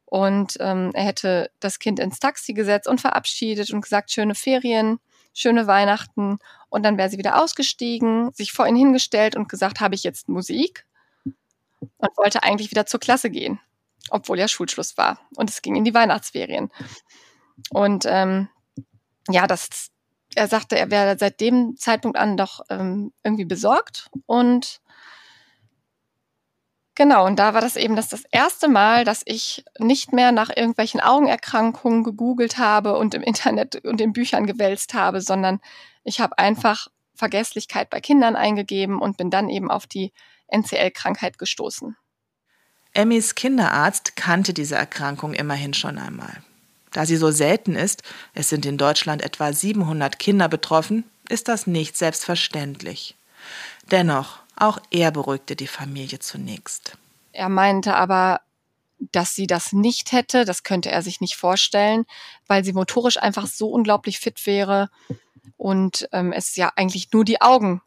Und 0.05 0.57
ähm, 0.59 0.91
er 0.95 1.05
hätte 1.05 1.51
das 1.61 1.79
Kind 1.79 2.01
ins 2.01 2.19
Taxi 2.19 2.55
gesetzt 2.55 2.89
und 2.89 3.01
verabschiedet 3.01 3.71
und 3.73 3.83
gesagt, 3.83 4.11
schöne 4.11 4.35
Ferien, 4.35 4.99
schöne 5.33 5.67
Weihnachten. 5.67 6.39
Und 6.71 6.83
dann 6.83 6.99
wäre 6.99 7.09
sie 7.09 7.19
wieder 7.19 7.41
ausgestiegen, 7.41 8.33
sich 8.33 8.53
vor 8.53 8.67
ihn 8.67 8.77
hingestellt 8.77 9.37
und 9.37 9.49
gesagt, 9.49 9.81
habe 9.81 9.95
ich 9.95 10.03
jetzt 10.03 10.29
Musik? 10.29 10.87
Und 11.25 12.17
wollte 12.17 12.43
eigentlich 12.43 12.71
wieder 12.71 12.87
zur 12.87 13.01
Klasse 13.01 13.29
gehen, 13.31 13.61
obwohl 14.11 14.39
ja 14.39 14.49
Schulschluss 14.49 14.97
war. 14.97 15.19
Und 15.37 15.51
es 15.51 15.63
ging 15.63 15.77
in 15.77 15.85
die 15.85 15.95
Weihnachtsferien. 15.95 16.71
Und 17.71 18.05
ähm, 18.07 18.49
ja, 19.29 19.47
das, 19.47 19.91
er 20.35 20.49
sagte, 20.49 20.79
er 20.79 20.91
wäre 20.91 21.17
seit 21.19 21.41
dem 21.41 21.77
Zeitpunkt 21.77 22.19
an 22.19 22.37
doch 22.37 22.61
ähm, 22.71 23.13
irgendwie 23.23 23.45
besorgt 23.45 24.11
und 24.27 24.81
Genau, 26.95 27.25
und 27.25 27.39
da 27.39 27.55
war 27.55 27.63
das 27.63 27.77
eben 27.77 27.97
das, 27.97 28.11
das 28.11 28.25
erste 28.31 28.69
Mal, 28.69 29.07
dass 29.07 29.23
ich 29.25 29.65
nicht 29.79 30.13
mehr 30.13 30.31
nach 30.31 30.51
irgendwelchen 30.55 31.01
Augenerkrankungen 31.01 32.05
gegoogelt 32.05 32.59
habe 32.59 32.99
und 32.99 33.15
im 33.15 33.23
Internet 33.23 33.83
und 33.87 33.99
in 34.03 34.13
Büchern 34.13 34.47
gewälzt 34.47 34.93
habe, 34.93 35.23
sondern 35.23 35.61
ich 36.05 36.21
habe 36.21 36.37
einfach 36.37 36.89
Vergesslichkeit 37.15 37.89
bei 37.89 38.01
Kindern 38.01 38.37
eingegeben 38.37 39.01
und 39.01 39.17
bin 39.17 39.31
dann 39.31 39.49
eben 39.49 39.71
auf 39.71 39.87
die 39.87 40.13
NCL-Krankheit 40.49 41.39
gestoßen. 41.39 41.97
Emmys 42.95 43.35
Kinderarzt 43.35 44.17
kannte 44.17 44.53
diese 44.53 44.77
Erkrankung 44.77 45.35
immerhin 45.35 45.75
schon 45.75 45.99
einmal. 45.99 46.43
Da 46.93 47.07
sie 47.07 47.17
so 47.17 47.31
selten 47.31 47.75
ist, 47.75 48.03
es 48.35 48.51
sind 48.51 48.67
in 48.67 48.77
Deutschland 48.77 49.23
etwa 49.23 49.53
700 49.53 50.19
Kinder 50.19 50.49
betroffen, 50.49 51.05
ist 51.29 51.49
das 51.49 51.67
nicht 51.67 51.97
selbstverständlich. 51.97 53.17
Dennoch, 53.91 54.39
auch 54.57 54.79
er 54.91 55.11
beruhigte 55.11 55.57
die 55.57 55.67
Familie 55.67 56.19
zunächst. 56.19 56.99
Er 57.33 57.49
meinte 57.49 57.97
aber, 57.97 58.43
dass 59.11 59.35
sie 59.35 59.47
das 59.47 59.73
nicht 59.73 60.13
hätte, 60.13 60.45
das 60.45 60.63
könnte 60.63 60.91
er 60.91 61.03
sich 61.03 61.21
nicht 61.21 61.37
vorstellen, 61.37 62.05
weil 62.47 62.63
sie 62.63 62.75
motorisch 62.75 63.17
einfach 63.17 63.47
so 63.47 63.69
unglaublich 63.69 64.19
fit 64.19 64.47
wäre 64.47 64.91
und 65.57 66.09
ähm, 66.13 66.33
es 66.33 66.55
ja 66.57 66.71
eigentlich 66.77 67.11
nur 67.13 67.25
die 67.25 67.41
Augen 67.41 67.81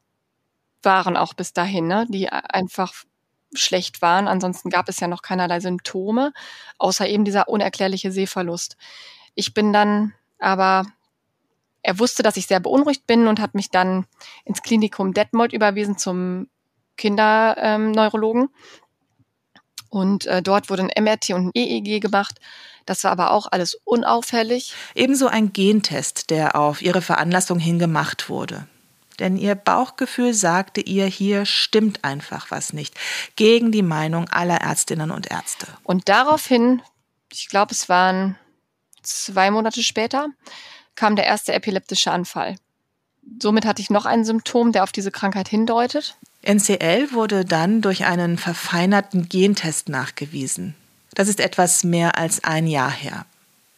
waren 0.81 1.15
auch 1.15 1.33
bis 1.33 1.53
dahin, 1.53 1.87
ne, 1.87 2.05
die 2.09 2.29
einfach 2.29 2.93
schlecht 3.57 4.01
waren. 4.01 4.27
Ansonsten 4.27 4.69
gab 4.69 4.89
es 4.89 4.99
ja 4.99 5.07
noch 5.07 5.21
keinerlei 5.21 5.59
Symptome, 5.59 6.33
außer 6.77 7.07
eben 7.07 7.25
dieser 7.25 7.49
unerklärliche 7.49 8.11
Sehverlust. 8.11 8.77
Ich 9.35 9.53
bin 9.53 9.73
dann 9.73 10.13
aber, 10.39 10.85
er 11.81 11.99
wusste, 11.99 12.23
dass 12.23 12.37
ich 12.37 12.47
sehr 12.47 12.59
beunruhigt 12.59 13.07
bin 13.07 13.27
und 13.27 13.39
hat 13.39 13.55
mich 13.55 13.69
dann 13.69 14.05
ins 14.43 14.61
Klinikum 14.61 15.13
Detmold 15.13 15.53
überwiesen 15.53 15.97
zum 15.97 16.47
Kinderneurologen. 16.97 18.43
Ähm, 18.43 18.49
und 19.89 20.25
äh, 20.25 20.41
dort 20.41 20.69
wurde 20.69 20.83
ein 20.83 21.03
MRT 21.03 21.29
und 21.31 21.47
ein 21.47 21.51
EEG 21.53 22.01
gemacht. 22.01 22.39
Das 22.85 23.03
war 23.03 23.11
aber 23.11 23.31
auch 23.31 23.47
alles 23.51 23.75
unauffällig. 23.85 24.73
Ebenso 24.93 25.27
ein 25.27 25.53
Gentest, 25.53 26.29
der 26.29 26.55
auf 26.55 26.81
ihre 26.81 27.01
Veranlassung 27.01 27.59
hin 27.59 27.79
gemacht 27.79 28.29
wurde. 28.29 28.67
Denn 29.19 29.37
ihr 29.37 29.55
Bauchgefühl 29.55 30.33
sagte 30.33 30.81
ihr, 30.81 31.05
hier 31.05 31.45
stimmt 31.45 32.03
einfach 32.03 32.51
was 32.51 32.73
nicht. 32.73 32.95
Gegen 33.35 33.71
die 33.71 33.83
Meinung 33.83 34.29
aller 34.29 34.61
Ärztinnen 34.61 35.11
und 35.11 35.31
Ärzte. 35.31 35.67
Und 35.83 36.09
daraufhin, 36.09 36.81
ich 37.31 37.49
glaube, 37.49 37.71
es 37.71 37.89
waren 37.89 38.37
zwei 39.01 39.51
Monate 39.51 39.83
später, 39.83 40.29
kam 40.95 41.15
der 41.15 41.25
erste 41.25 41.53
epileptische 41.53 42.11
Anfall. 42.11 42.55
Somit 43.41 43.65
hatte 43.65 43.81
ich 43.81 43.89
noch 43.89 44.05
ein 44.05 44.23
Symptom, 44.23 44.71
der 44.71 44.83
auf 44.83 44.91
diese 44.91 45.11
Krankheit 45.11 45.47
hindeutet. 45.49 46.17
NCL 46.43 47.11
wurde 47.11 47.43
dann 47.43 47.81
durch 47.81 48.05
einen 48.05 48.37
verfeinerten 48.37 49.27
Gentest 49.29 49.89
nachgewiesen. 49.89 50.75
Das 51.15 51.27
ist 51.27 51.39
etwas 51.39 51.83
mehr 51.83 52.17
als 52.17 52.43
ein 52.43 52.67
Jahr 52.67 52.91
her. 52.91 53.25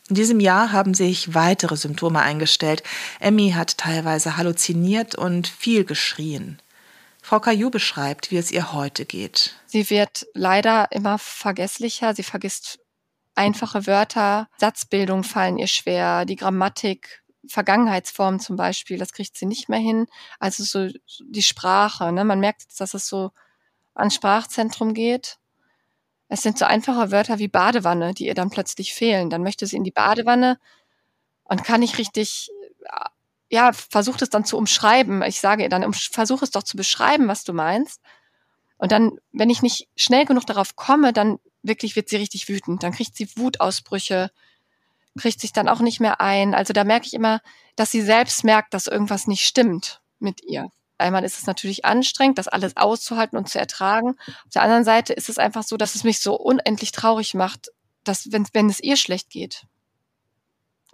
In 0.09 0.15
diesem 0.15 0.39
Jahr 0.39 0.71
haben 0.71 0.93
sich 0.93 1.33
weitere 1.33 1.75
Symptome 1.75 2.21
eingestellt. 2.21 2.83
Emmy 3.19 3.51
hat 3.51 3.77
teilweise 3.77 4.37
halluziniert 4.37 5.15
und 5.15 5.47
viel 5.47 5.83
geschrien. 5.83 6.61
Frau 7.21 7.41
Caillou 7.41 7.69
beschreibt, 7.69 8.31
wie 8.31 8.37
es 8.37 8.51
ihr 8.51 8.71
heute 8.71 9.05
geht. 9.05 9.53
Sie 9.65 9.89
wird 9.89 10.25
leider 10.33 10.87
immer 10.93 11.17
vergesslicher. 11.17 12.15
Sie 12.15 12.23
vergisst 12.23 12.79
einfache 13.35 13.85
Wörter. 13.85 14.47
Satzbildung 14.57 15.25
fallen 15.25 15.57
ihr 15.57 15.67
schwer. 15.67 16.23
Die 16.23 16.37
Grammatik, 16.37 17.23
Vergangenheitsformen 17.45 18.39
zum 18.39 18.55
Beispiel, 18.55 18.97
das 18.97 19.11
kriegt 19.11 19.35
sie 19.35 19.45
nicht 19.45 19.67
mehr 19.67 19.79
hin. 19.79 20.07
Also 20.39 20.63
so 20.63 20.87
die 21.19 21.43
Sprache. 21.43 22.13
Ne? 22.13 22.23
Man 22.23 22.39
merkt, 22.39 22.79
dass 22.79 22.93
es 22.93 23.07
so 23.07 23.31
an 23.93 24.09
Sprachzentrum 24.09 24.93
geht. 24.93 25.37
Es 26.29 26.41
sind 26.41 26.57
so 26.57 26.65
einfache 26.65 27.11
Wörter 27.11 27.39
wie 27.39 27.47
Badewanne, 27.47 28.13
die 28.13 28.27
ihr 28.27 28.33
dann 28.33 28.49
plötzlich 28.49 28.93
fehlen. 28.93 29.29
Dann 29.29 29.43
möchte 29.43 29.65
sie 29.65 29.77
in 29.77 29.83
die 29.83 29.91
Badewanne 29.91 30.59
und 31.45 31.63
kann 31.63 31.79
nicht 31.79 31.97
richtig, 31.97 32.49
ja, 33.49 33.71
versucht 33.71 34.21
es 34.21 34.29
dann 34.29 34.43
zu 34.45 34.57
umschreiben. 34.57 35.21
Ich 35.23 35.39
sage 35.39 35.63
ihr 35.63 35.69
dann, 35.69 35.85
um, 35.85 35.93
versuch 35.93 36.41
es 36.41 36.51
doch 36.51 36.63
zu 36.63 36.75
beschreiben, 36.75 37.27
was 37.27 37.43
du 37.43 37.53
meinst. 37.53 38.01
Und 38.77 38.91
dann, 38.91 39.19
wenn 39.31 39.49
ich 39.49 39.61
nicht 39.61 39.87
schnell 39.95 40.25
genug 40.25 40.45
darauf 40.45 40.75
komme, 40.75 41.13
dann 41.13 41.39
wirklich 41.63 41.95
wird 41.95 42.09
sie 42.09 42.17
richtig 42.17 42.49
wütend. 42.49 42.83
Dann 42.83 42.91
kriegt 42.91 43.15
sie 43.15 43.29
Wutausbrüche, 43.37 44.29
kriegt 45.17 45.39
sich 45.41 45.53
dann 45.53 45.69
auch 45.69 45.79
nicht 45.79 45.99
mehr 45.99 46.21
ein. 46.21 46.53
Also 46.53 46.73
da 46.73 46.83
merke 46.83 47.07
ich 47.07 47.13
immer, 47.13 47.41
dass 47.75 47.91
sie 47.91 48.01
selbst 48.01 48.43
merkt, 48.43 48.73
dass 48.73 48.87
irgendwas 48.87 49.27
nicht 49.27 49.45
stimmt 49.45 50.01
mit 50.19 50.43
ihr. 50.43 50.69
Einmal 50.97 51.23
ist 51.23 51.37
es 51.37 51.45
natürlich 51.45 51.85
anstrengend, 51.85 52.37
das 52.37 52.47
alles 52.47 52.75
auszuhalten 52.75 53.37
und 53.37 53.49
zu 53.49 53.59
ertragen. 53.59 54.15
Auf 54.27 54.53
der 54.53 54.63
anderen 54.63 54.83
Seite 54.83 55.13
ist 55.13 55.29
es 55.29 55.37
einfach 55.37 55.63
so, 55.63 55.77
dass 55.77 55.95
es 55.95 56.03
mich 56.03 56.19
so 56.19 56.35
unendlich 56.35 56.91
traurig 56.91 57.33
macht, 57.33 57.71
dass 58.03 58.31
wenn, 58.31 58.47
wenn 58.53 58.69
es 58.69 58.79
ihr 58.79 58.97
schlecht 58.97 59.29
geht. 59.29 59.63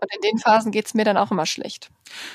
Und 0.04 0.14
in 0.14 0.22
den 0.22 0.38
Phasen 0.38 0.74
geht 0.74 0.88
es 0.88 0.94
mir 0.94 1.06
dann 1.06 1.16
auch 1.16 1.32
immer 1.32 1.46
schlecht. 1.46 1.90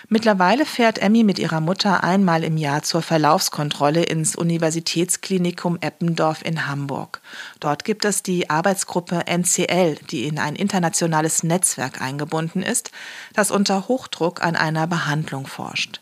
Mittlerweile 0.08 0.64
fährt 0.64 1.00
Emmy 1.00 1.22
mit 1.22 1.38
ihrer 1.38 1.60
Mutter 1.60 2.02
einmal 2.02 2.42
im 2.42 2.56
Jahr 2.56 2.82
zur 2.82 3.02
Verlaufskontrolle 3.02 4.04
ins 4.04 4.36
Universitätsklinikum 4.36 5.76
Eppendorf 5.82 6.42
in 6.42 6.66
Hamburg. 6.66 7.20
Dort 7.60 7.84
gibt 7.84 8.06
es 8.06 8.22
die 8.22 8.48
Arbeitsgruppe 8.48 9.26
NCL, 9.26 9.96
die 10.10 10.24
in 10.24 10.38
ein 10.38 10.56
internationales 10.56 11.42
Netzwerk 11.42 12.00
eingebunden 12.00 12.62
ist, 12.62 12.90
das 13.34 13.50
unter 13.50 13.86
Hochdruck 13.86 14.42
an 14.42 14.56
einer 14.56 14.86
Behandlung 14.86 15.46
forscht. 15.46 16.00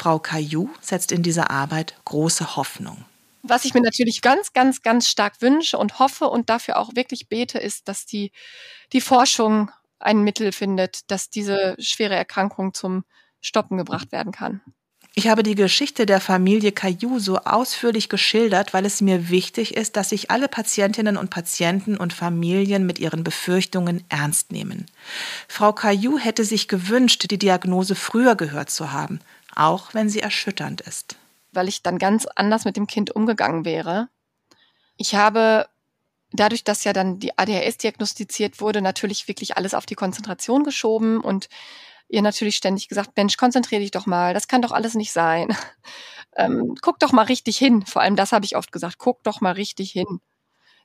Frau 0.00 0.18
Caillou 0.18 0.70
setzt 0.80 1.12
in 1.12 1.22
dieser 1.22 1.50
Arbeit 1.50 1.94
große 2.06 2.56
Hoffnung. 2.56 3.04
Was 3.42 3.66
ich 3.66 3.74
mir 3.74 3.82
natürlich 3.82 4.22
ganz, 4.22 4.54
ganz, 4.54 4.80
ganz 4.80 5.06
stark 5.06 5.42
wünsche 5.42 5.76
und 5.76 5.98
hoffe 5.98 6.24
und 6.24 6.48
dafür 6.48 6.78
auch 6.78 6.94
wirklich 6.94 7.28
bete, 7.28 7.58
ist, 7.58 7.86
dass 7.86 8.06
die, 8.06 8.32
die 8.94 9.02
Forschung 9.02 9.70
ein 9.98 10.22
Mittel 10.22 10.52
findet, 10.52 11.10
dass 11.10 11.28
diese 11.28 11.76
schwere 11.78 12.14
Erkrankung 12.14 12.72
zum 12.72 13.04
Stoppen 13.42 13.76
gebracht 13.76 14.10
werden 14.10 14.32
kann. 14.32 14.62
Ich 15.14 15.28
habe 15.28 15.42
die 15.42 15.54
Geschichte 15.56 16.06
der 16.06 16.20
Familie 16.20 16.72
Caillou 16.72 17.18
so 17.18 17.36
ausführlich 17.38 18.08
geschildert, 18.08 18.72
weil 18.72 18.86
es 18.86 19.02
mir 19.02 19.28
wichtig 19.28 19.76
ist, 19.76 19.96
dass 19.96 20.10
sich 20.10 20.30
alle 20.30 20.48
Patientinnen 20.48 21.18
und 21.18 21.28
Patienten 21.28 21.98
und 21.98 22.14
Familien 22.14 22.86
mit 22.86 22.98
ihren 22.98 23.22
Befürchtungen 23.22 24.04
ernst 24.08 24.50
nehmen. 24.50 24.86
Frau 25.46 25.72
Caillou 25.74 26.16
hätte 26.16 26.44
sich 26.44 26.68
gewünscht, 26.68 27.26
die 27.30 27.38
Diagnose 27.38 27.96
früher 27.96 28.34
gehört 28.34 28.70
zu 28.70 28.92
haben 28.92 29.20
auch 29.54 29.94
wenn 29.94 30.08
sie 30.08 30.20
erschütternd 30.20 30.80
ist. 30.80 31.16
Weil 31.52 31.68
ich 31.68 31.82
dann 31.82 31.98
ganz 31.98 32.26
anders 32.26 32.64
mit 32.64 32.76
dem 32.76 32.86
Kind 32.86 33.10
umgegangen 33.10 33.64
wäre. 33.64 34.08
Ich 34.96 35.14
habe 35.14 35.68
dadurch, 36.32 36.64
dass 36.64 36.84
ja 36.84 36.92
dann 36.92 37.18
die 37.18 37.36
ADHS 37.36 37.78
diagnostiziert 37.78 38.60
wurde, 38.60 38.82
natürlich 38.82 39.28
wirklich 39.28 39.56
alles 39.56 39.74
auf 39.74 39.86
die 39.86 39.94
Konzentration 39.94 40.64
geschoben 40.64 41.20
und 41.20 41.48
ihr 42.08 42.22
natürlich 42.22 42.56
ständig 42.56 42.88
gesagt, 42.88 43.16
Mensch, 43.16 43.36
konzentriere 43.36 43.80
dich 43.80 43.90
doch 43.90 44.06
mal, 44.06 44.34
das 44.34 44.48
kann 44.48 44.62
doch 44.62 44.72
alles 44.72 44.94
nicht 44.94 45.12
sein. 45.12 45.56
Ähm, 46.36 46.76
guck 46.80 47.00
doch 47.00 47.10
mal 47.10 47.24
richtig 47.24 47.58
hin. 47.58 47.84
Vor 47.84 48.02
allem 48.02 48.14
das 48.14 48.30
habe 48.30 48.44
ich 48.44 48.56
oft 48.56 48.70
gesagt, 48.70 48.98
guck 48.98 49.20
doch 49.24 49.40
mal 49.40 49.50
richtig 49.50 49.90
hin. 49.90 50.20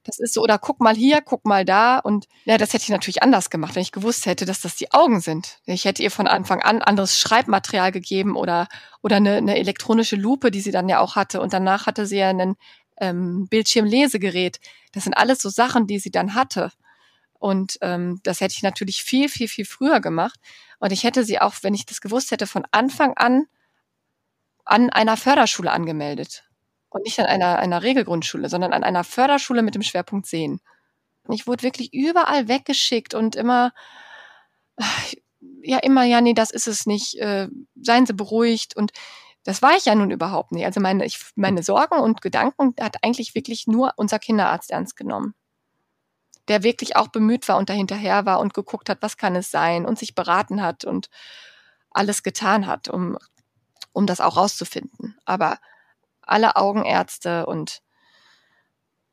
Das 0.06 0.20
ist 0.20 0.34
so, 0.34 0.42
oder 0.42 0.60
guck 0.60 0.80
mal 0.80 0.96
hier, 0.96 1.22
guck 1.22 1.46
mal 1.46 1.66
da. 1.66 1.98
Und 1.98 2.28
ja, 2.46 2.58
das 2.58 2.74
hätte 2.74 2.84
ich 2.84 2.90
natürlich 2.90 3.24
anders 3.24 3.50
gemacht, 3.50 3.76
wenn 3.76 3.82
ich 3.82 3.92
gewusst 3.92 4.28
hätte, 4.28 4.46
dass 4.46 4.62
das 4.62 4.76
die 4.76 4.92
Augen 4.94 5.20
sind. 5.20 5.60
Ich 5.66 5.86
hätte 5.86 6.04
ihr 6.04 6.12
von 6.12 6.28
Anfang 6.28 6.62
an 6.62 6.82
anderes 6.82 7.20
Schreibmaterial 7.20 7.92
gegeben 7.92 8.36
oder, 8.36 8.68
oder 9.02 9.18
eine, 9.18 9.38
eine 9.38 9.58
elektronische 9.58 10.16
Lupe, 10.16 10.52
die 10.52 10.62
sie 10.62 10.72
dann 10.72 10.88
ja 10.88 11.00
auch 11.00 11.16
hatte. 11.16 11.42
Und 11.42 11.54
danach 11.54 11.88
hatte 11.88 12.06
sie 12.06 12.18
ja 12.18 12.30
ein 12.30 12.56
ähm, 13.02 13.48
Bildschirmlesegerät. 13.50 14.60
Das 14.94 15.04
sind 15.04 15.16
alles 15.16 15.42
so 15.42 15.50
Sachen, 15.50 15.88
die 15.88 16.00
sie 16.00 16.12
dann 16.12 16.36
hatte. 16.36 16.72
Und 17.34 17.78
ähm, 17.82 18.20
das 18.24 18.42
hätte 18.42 18.54
ich 18.56 18.64
natürlich 18.64 19.04
viel, 19.04 19.28
viel, 19.28 19.48
viel 19.48 19.66
früher 19.66 20.00
gemacht. 20.00 20.40
Und 20.80 20.92
ich 20.92 21.04
hätte 21.04 21.26
sie 21.26 21.42
auch, 21.42 21.56
wenn 21.64 21.74
ich 21.74 21.86
das 21.86 22.00
gewusst 22.00 22.32
hätte, 22.32 22.48
von 22.48 22.66
Anfang 22.72 23.14
an 23.18 23.48
an 24.66 24.90
einer 24.90 25.16
Förderschule 25.16 25.72
angemeldet. 25.72 26.44
Und 26.96 27.04
nicht 27.04 27.20
an 27.20 27.26
einer, 27.26 27.60
einer 27.60 27.84
Regelgrundschule, 27.84 28.48
sondern 28.48 28.72
an 28.72 28.86
einer 28.86 29.04
Förderschule 29.04 29.64
mit 29.64 29.76
dem 29.76 29.82
Schwerpunkt 29.82 30.28
Sehen. 30.28 30.62
Ich 31.28 31.46
wurde 31.46 31.64
wirklich 31.64 31.94
überall 31.94 32.48
weggeschickt 32.48 33.14
und 33.14 33.36
immer, 33.36 33.74
ja, 35.62 35.80
immer, 35.80 36.06
ja, 36.06 36.22
nee, 36.22 36.34
das 36.34 36.52
ist 36.52 36.68
es 36.68 36.86
nicht. 36.86 37.16
Äh, 37.16 37.50
seien 37.76 38.06
Sie 38.06 38.14
beruhigt. 38.14 38.78
Und 38.78 38.94
das 39.44 39.62
war 39.62 39.76
ich 39.76 39.84
ja 39.84 39.94
nun 39.94 40.10
überhaupt 40.10 40.54
nicht. 40.54 40.64
Also 40.64 40.80
meine, 40.80 41.04
ich, 41.04 41.20
meine 41.36 41.64
Sorgen 41.64 42.00
und 42.00 42.22
Gedanken 42.22 42.74
hat 42.80 43.04
eigentlich 43.04 43.36
wirklich 43.36 43.68
nur 43.68 43.92
unser 43.98 44.18
Kinderarzt 44.18 44.72
ernst 44.72 44.96
genommen. 44.96 45.36
Der 46.48 46.64
wirklich 46.64 46.96
auch 46.96 47.10
bemüht 47.10 47.50
war 47.50 47.58
und 47.58 47.70
dahinterher 47.70 48.26
war 48.26 48.40
und 48.40 48.54
geguckt 48.54 48.88
hat, 48.88 49.00
was 49.02 49.18
kann 49.18 49.36
es 49.36 49.52
sein 49.52 49.86
und 49.86 50.00
sich 50.00 50.16
beraten 50.16 50.62
hat 50.62 50.86
und 50.86 51.10
alles 51.92 52.24
getan 52.24 52.68
hat, 52.68 52.88
um, 52.88 53.18
um 53.92 54.08
das 54.08 54.22
auch 54.22 54.38
rauszufinden. 54.38 55.18
Aber 55.26 55.60
alle 56.28 56.56
Augenärzte 56.56 57.46
und 57.46 57.82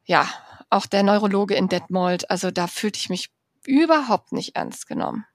ja, 0.04 0.28
auch 0.70 0.86
der 0.86 1.02
Neurologe 1.02 1.54
in 1.54 1.68
Detmold, 1.68 2.30
also 2.30 2.50
da 2.50 2.66
fühlte 2.66 2.98
ich 2.98 3.10
mich 3.10 3.30
überhaupt 3.64 4.32
nicht 4.32 4.56
ernst 4.56 4.86
genommen. 4.86 5.26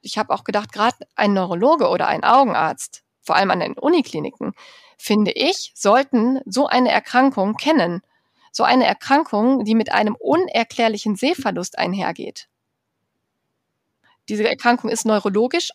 Ich 0.00 0.18
habe 0.18 0.32
auch 0.32 0.44
gedacht, 0.44 0.72
gerade 0.72 0.96
ein 1.16 1.32
Neurologe 1.32 1.88
oder 1.88 2.06
ein 2.06 2.22
Augenarzt, 2.22 3.02
vor 3.20 3.36
allem 3.36 3.50
an 3.50 3.60
den 3.60 3.74
Unikliniken, 3.74 4.52
finde 4.96 5.32
ich, 5.32 5.72
sollten 5.74 6.40
so 6.46 6.66
eine 6.66 6.90
Erkrankung 6.90 7.54
kennen. 7.54 8.02
So 8.52 8.64
eine 8.64 8.86
Erkrankung, 8.86 9.64
die 9.64 9.74
mit 9.74 9.92
einem 9.92 10.16
unerklärlichen 10.16 11.16
Sehverlust 11.16 11.78
einhergeht. 11.78 12.48
Diese 14.28 14.48
Erkrankung 14.48 14.90
ist 14.90 15.06
neurologisch, 15.06 15.70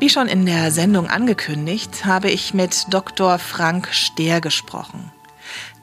Wie 0.00 0.08
schon 0.08 0.28
in 0.28 0.46
der 0.46 0.70
Sendung 0.70 1.10
angekündigt, 1.10 2.06
habe 2.06 2.30
ich 2.30 2.54
mit 2.54 2.86
Dr. 2.88 3.38
Frank 3.38 3.88
Stehr 3.92 4.40
gesprochen. 4.40 5.12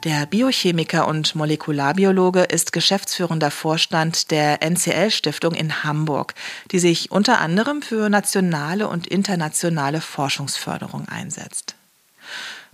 Der 0.02 0.26
Biochemiker 0.26 1.06
und 1.06 1.36
Molekularbiologe 1.36 2.42
ist 2.42 2.72
geschäftsführender 2.72 3.52
Vorstand 3.52 4.32
der 4.32 4.60
NCL 4.60 5.12
Stiftung 5.12 5.54
in 5.54 5.84
Hamburg, 5.84 6.34
die 6.72 6.80
sich 6.80 7.12
unter 7.12 7.40
anderem 7.40 7.80
für 7.80 8.10
nationale 8.10 8.88
und 8.88 9.06
internationale 9.06 10.00
Forschungsförderung 10.00 11.06
einsetzt. 11.08 11.76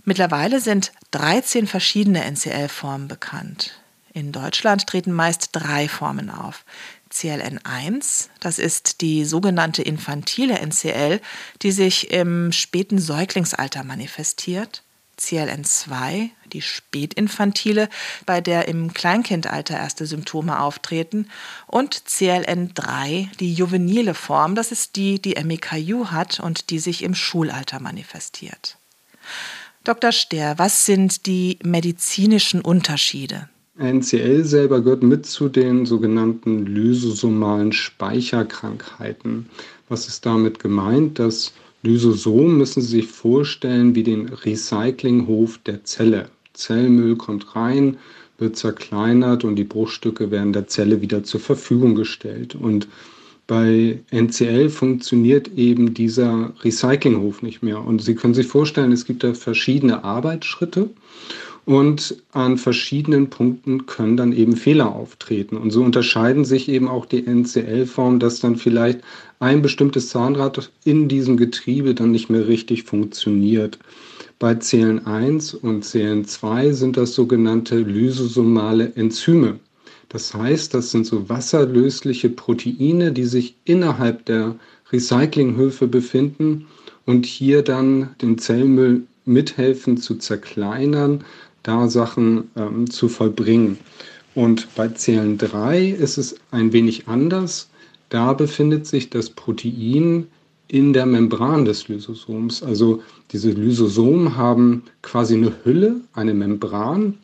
Mittlerweile 0.03 0.59
sind 0.59 0.93
13 1.11 1.67
verschiedene 1.67 2.23
NCL-Formen 2.23 3.07
bekannt. 3.07 3.79
In 4.15 4.31
Deutschland 4.31 4.87
treten 4.87 5.11
meist 5.11 5.49
drei 5.51 5.89
Formen 5.89 6.31
auf. 6.31 6.65
CLN1, 7.15 8.27
das 8.41 8.59
ist 8.59 8.99
die 9.01 9.23
sogenannte 9.23 9.81
infantile 9.81 10.59
NCL, 10.59 11.21
die 11.61 11.71
sich 11.71 12.11
im 12.11 12.51
späten 12.51 12.99
Säuglingsalter 12.99 13.83
manifestiert. 13.83 14.83
CLN2, 15.17 16.29
die 16.51 16.61
spätinfantile, 16.61 17.87
bei 18.25 18.41
der 18.41 18.67
im 18.67 18.93
Kleinkindalter 18.93 19.77
erste 19.77 20.05
Symptome 20.05 20.59
auftreten. 20.59 21.29
Und 21.67 21.95
CLN3, 21.95 23.29
die 23.37 23.53
juvenile 23.53 24.13
Form, 24.13 24.55
das 24.55 24.73
ist 24.73 24.97
die, 24.97 25.21
die 25.21 25.41
MIKU 25.41 26.07
hat 26.07 26.41
und 26.41 26.69
die 26.69 26.79
sich 26.79 27.01
im 27.01 27.15
Schulalter 27.15 27.79
manifestiert. 27.79 28.77
Dr. 29.85 30.11
Ster, 30.11 30.57
was 30.57 30.85
sind 30.85 31.27
die 31.27 31.59
medizinischen 31.63 32.59
Unterschiede? 32.59 33.49
NCL 33.77 34.45
selber 34.45 34.81
gehört 34.81 35.03
mit 35.03 35.25
zu 35.25 35.49
den 35.49 35.85
sogenannten 35.85 36.65
lysosomalen 36.65 37.73
Speicherkrankheiten. 37.73 39.47
Was 39.89 40.07
ist 40.07 40.25
damit 40.25 40.59
gemeint? 40.59 41.19
Das 41.19 41.53
Lysosom 41.83 42.57
müssen 42.57 42.81
Sie 42.81 43.01
sich 43.01 43.07
vorstellen 43.07 43.93
wie 43.93 44.03
den 44.03 44.29
Recyclinghof 44.29 45.57
der 45.59 45.83
Zelle. 45.83 46.29
Zellmüll 46.53 47.17
kommt 47.17 47.55
rein, 47.55 47.97
wird 48.37 48.55
zerkleinert 48.55 49.43
und 49.43 49.57
die 49.57 49.65
Bruchstücke 49.65 50.31
werden 50.31 50.53
der 50.53 50.67
Zelle 50.67 51.01
wieder 51.01 51.23
zur 51.23 51.41
Verfügung 51.41 51.95
gestellt. 51.95 52.55
Und 52.55 52.87
bei 53.45 53.99
NCL 54.09 54.69
funktioniert 54.69 55.51
eben 55.55 55.93
dieser 55.93 56.53
Recyclinghof 56.63 57.41
nicht 57.41 57.61
mehr. 57.61 57.83
Und 57.83 58.01
Sie 58.01 58.15
können 58.15 58.33
sich 58.33 58.47
vorstellen, 58.47 58.91
es 58.91 59.05
gibt 59.05 59.23
da 59.23 59.33
verschiedene 59.33 60.03
Arbeitsschritte. 60.03 60.89
Und 61.65 62.21
an 62.31 62.57
verschiedenen 62.57 63.31
Punkten 63.31 63.87
können 63.87 64.17
dann 64.17 64.33
eben 64.33 64.55
Fehler 64.55 64.93
auftreten. 64.93 65.57
Und 65.57 65.71
so 65.71 65.83
unterscheiden 65.83 66.45
sich 66.45 66.69
eben 66.69 66.87
auch 66.87 67.07
die 67.07 67.25
NCL-Formen, 67.25 68.19
dass 68.19 68.39
dann 68.39 68.55
vielleicht 68.55 68.99
ein 69.39 69.63
bestimmtes 69.63 70.09
Zahnrad 70.09 70.71
in 70.83 71.07
diesem 71.07 71.37
Getriebe 71.37 71.95
dann 71.95 72.11
nicht 72.11 72.29
mehr 72.29 72.47
richtig 72.47 72.83
funktioniert. 72.83 73.79
Bei 74.37 74.51
CLN1 74.51 75.55
und 75.55 75.85
CLN2 75.85 76.73
sind 76.73 76.97
das 76.97 77.15
sogenannte 77.15 77.77
lysosomale 77.79 78.91
Enzyme. 78.95 79.59
Das 80.09 80.33
heißt, 80.33 80.73
das 80.73 80.91
sind 80.91 81.05
so 81.05 81.29
wasserlösliche 81.29 82.29
Proteine, 82.29 83.11
die 83.11 83.25
sich 83.25 83.55
innerhalb 83.65 84.25
der 84.25 84.55
Recyclinghöfe 84.91 85.87
befinden 85.87 86.67
und 87.05 87.25
hier 87.25 87.63
dann 87.63 88.15
den 88.21 88.37
Zellmüll 88.37 89.03
mithelfen 89.25 89.97
zu 89.97 90.15
zerkleinern, 90.15 91.23
da 91.67 91.89
Sachen 91.89 92.49
ähm, 92.55 92.89
zu 92.89 93.09
vollbringen. 93.09 93.77
Und 94.33 94.67
bei 94.75 94.87
CL3 94.87 95.93
ist 95.93 96.17
es 96.17 96.35
ein 96.51 96.73
wenig 96.73 97.07
anders. 97.07 97.69
Da 98.09 98.33
befindet 98.33 98.85
sich 98.85 99.09
das 99.09 99.29
Protein 99.29 100.27
in 100.67 100.93
der 100.93 101.05
Membran 101.05 101.65
des 101.65 101.87
Lysosoms. 101.87 102.63
Also 102.63 103.01
diese 103.31 103.51
Lysosomen 103.51 104.35
haben 104.35 104.83
quasi 105.01 105.35
eine 105.35 105.53
Hülle, 105.63 106.01
eine 106.13 106.33
Membran, 106.33 107.17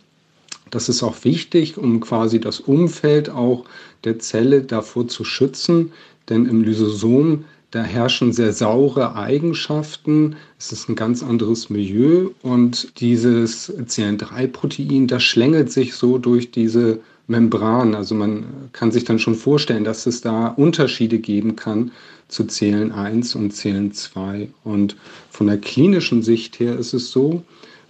Das 0.71 0.87
ist 0.87 1.03
auch 1.03 1.23
wichtig, 1.25 1.77
um 1.77 1.99
quasi 1.99 2.39
das 2.39 2.61
Umfeld 2.61 3.29
auch 3.29 3.65
der 4.05 4.19
Zelle 4.19 4.63
davor 4.63 5.07
zu 5.07 5.25
schützen, 5.25 5.91
denn 6.29 6.45
im 6.45 6.63
Lysosom 6.63 7.43
da 7.71 7.83
herrschen 7.83 8.33
sehr 8.33 8.53
saure 8.53 9.15
Eigenschaften. 9.15 10.35
Es 10.59 10.71
ist 10.71 10.89
ein 10.89 10.95
ganz 10.95 11.23
anderes 11.23 11.69
Milieu 11.69 12.29
und 12.41 12.99
dieses 12.99 13.73
CN3-Protein, 13.73 15.07
das 15.07 15.23
schlängelt 15.23 15.71
sich 15.71 15.95
so 15.95 16.17
durch 16.17 16.51
diese 16.51 16.99
Membran. 17.27 17.95
Also 17.95 18.13
man 18.13 18.45
kann 18.73 18.91
sich 18.91 19.05
dann 19.05 19.19
schon 19.19 19.35
vorstellen, 19.35 19.85
dass 19.85 20.05
es 20.05 20.21
da 20.21 20.47
Unterschiede 20.47 21.17
geben 21.17 21.55
kann 21.55 21.91
zu 22.27 22.43
CLN1 22.43 23.35
und 23.37 23.53
CLN2. 23.53 24.49
Und 24.65 24.97
von 25.29 25.47
der 25.47 25.57
klinischen 25.57 26.21
Sicht 26.21 26.59
her 26.59 26.77
ist 26.77 26.93
es 26.93 27.11
so, 27.11 27.43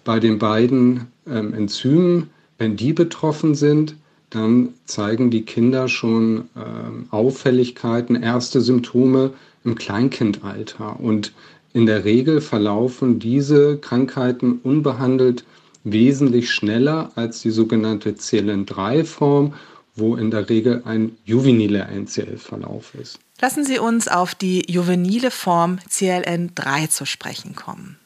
bei 0.03 0.19
den 0.19 0.39
beiden 0.39 1.07
ähm, 1.27 1.53
Enzymen, 1.53 2.29
wenn 2.57 2.75
die 2.75 2.93
betroffen 2.93 3.55
sind, 3.55 3.95
dann 4.31 4.73
zeigen 4.85 5.29
die 5.29 5.43
Kinder 5.43 5.87
schon 5.87 6.49
ähm, 6.55 7.07
Auffälligkeiten, 7.11 8.21
erste 8.21 8.61
Symptome 8.61 9.33
im 9.63 9.75
Kleinkindalter. 9.75 10.99
Und 10.99 11.33
in 11.73 11.85
der 11.85 12.05
Regel 12.05 12.41
verlaufen 12.41 13.19
diese 13.19 13.77
Krankheiten 13.77 14.59
unbehandelt 14.63 15.45
wesentlich 15.83 16.51
schneller 16.51 17.11
als 17.15 17.41
die 17.41 17.51
sogenannte 17.51 18.11
CLN3-Form, 18.11 19.53
wo 19.95 20.15
in 20.15 20.31
der 20.31 20.49
Regel 20.49 20.81
ein 20.85 21.17
juveniler 21.25 21.89
NCL-Verlauf 21.89 22.95
ist. 22.95 23.19
Lassen 23.41 23.65
Sie 23.65 23.79
uns 23.79 24.07
auf 24.07 24.35
die 24.35 24.63
juvenile 24.71 25.31
Form 25.31 25.79
CLN3 25.89 26.89
zu 26.89 27.05
sprechen 27.05 27.55
kommen. 27.55 27.97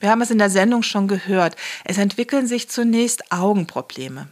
Wir 0.00 0.10
haben 0.10 0.22
es 0.22 0.30
in 0.30 0.38
der 0.38 0.50
Sendung 0.50 0.82
schon 0.82 1.08
gehört. 1.08 1.56
Es 1.84 1.98
entwickeln 1.98 2.46
sich 2.46 2.68
zunächst 2.68 3.32
Augenprobleme. 3.32 4.28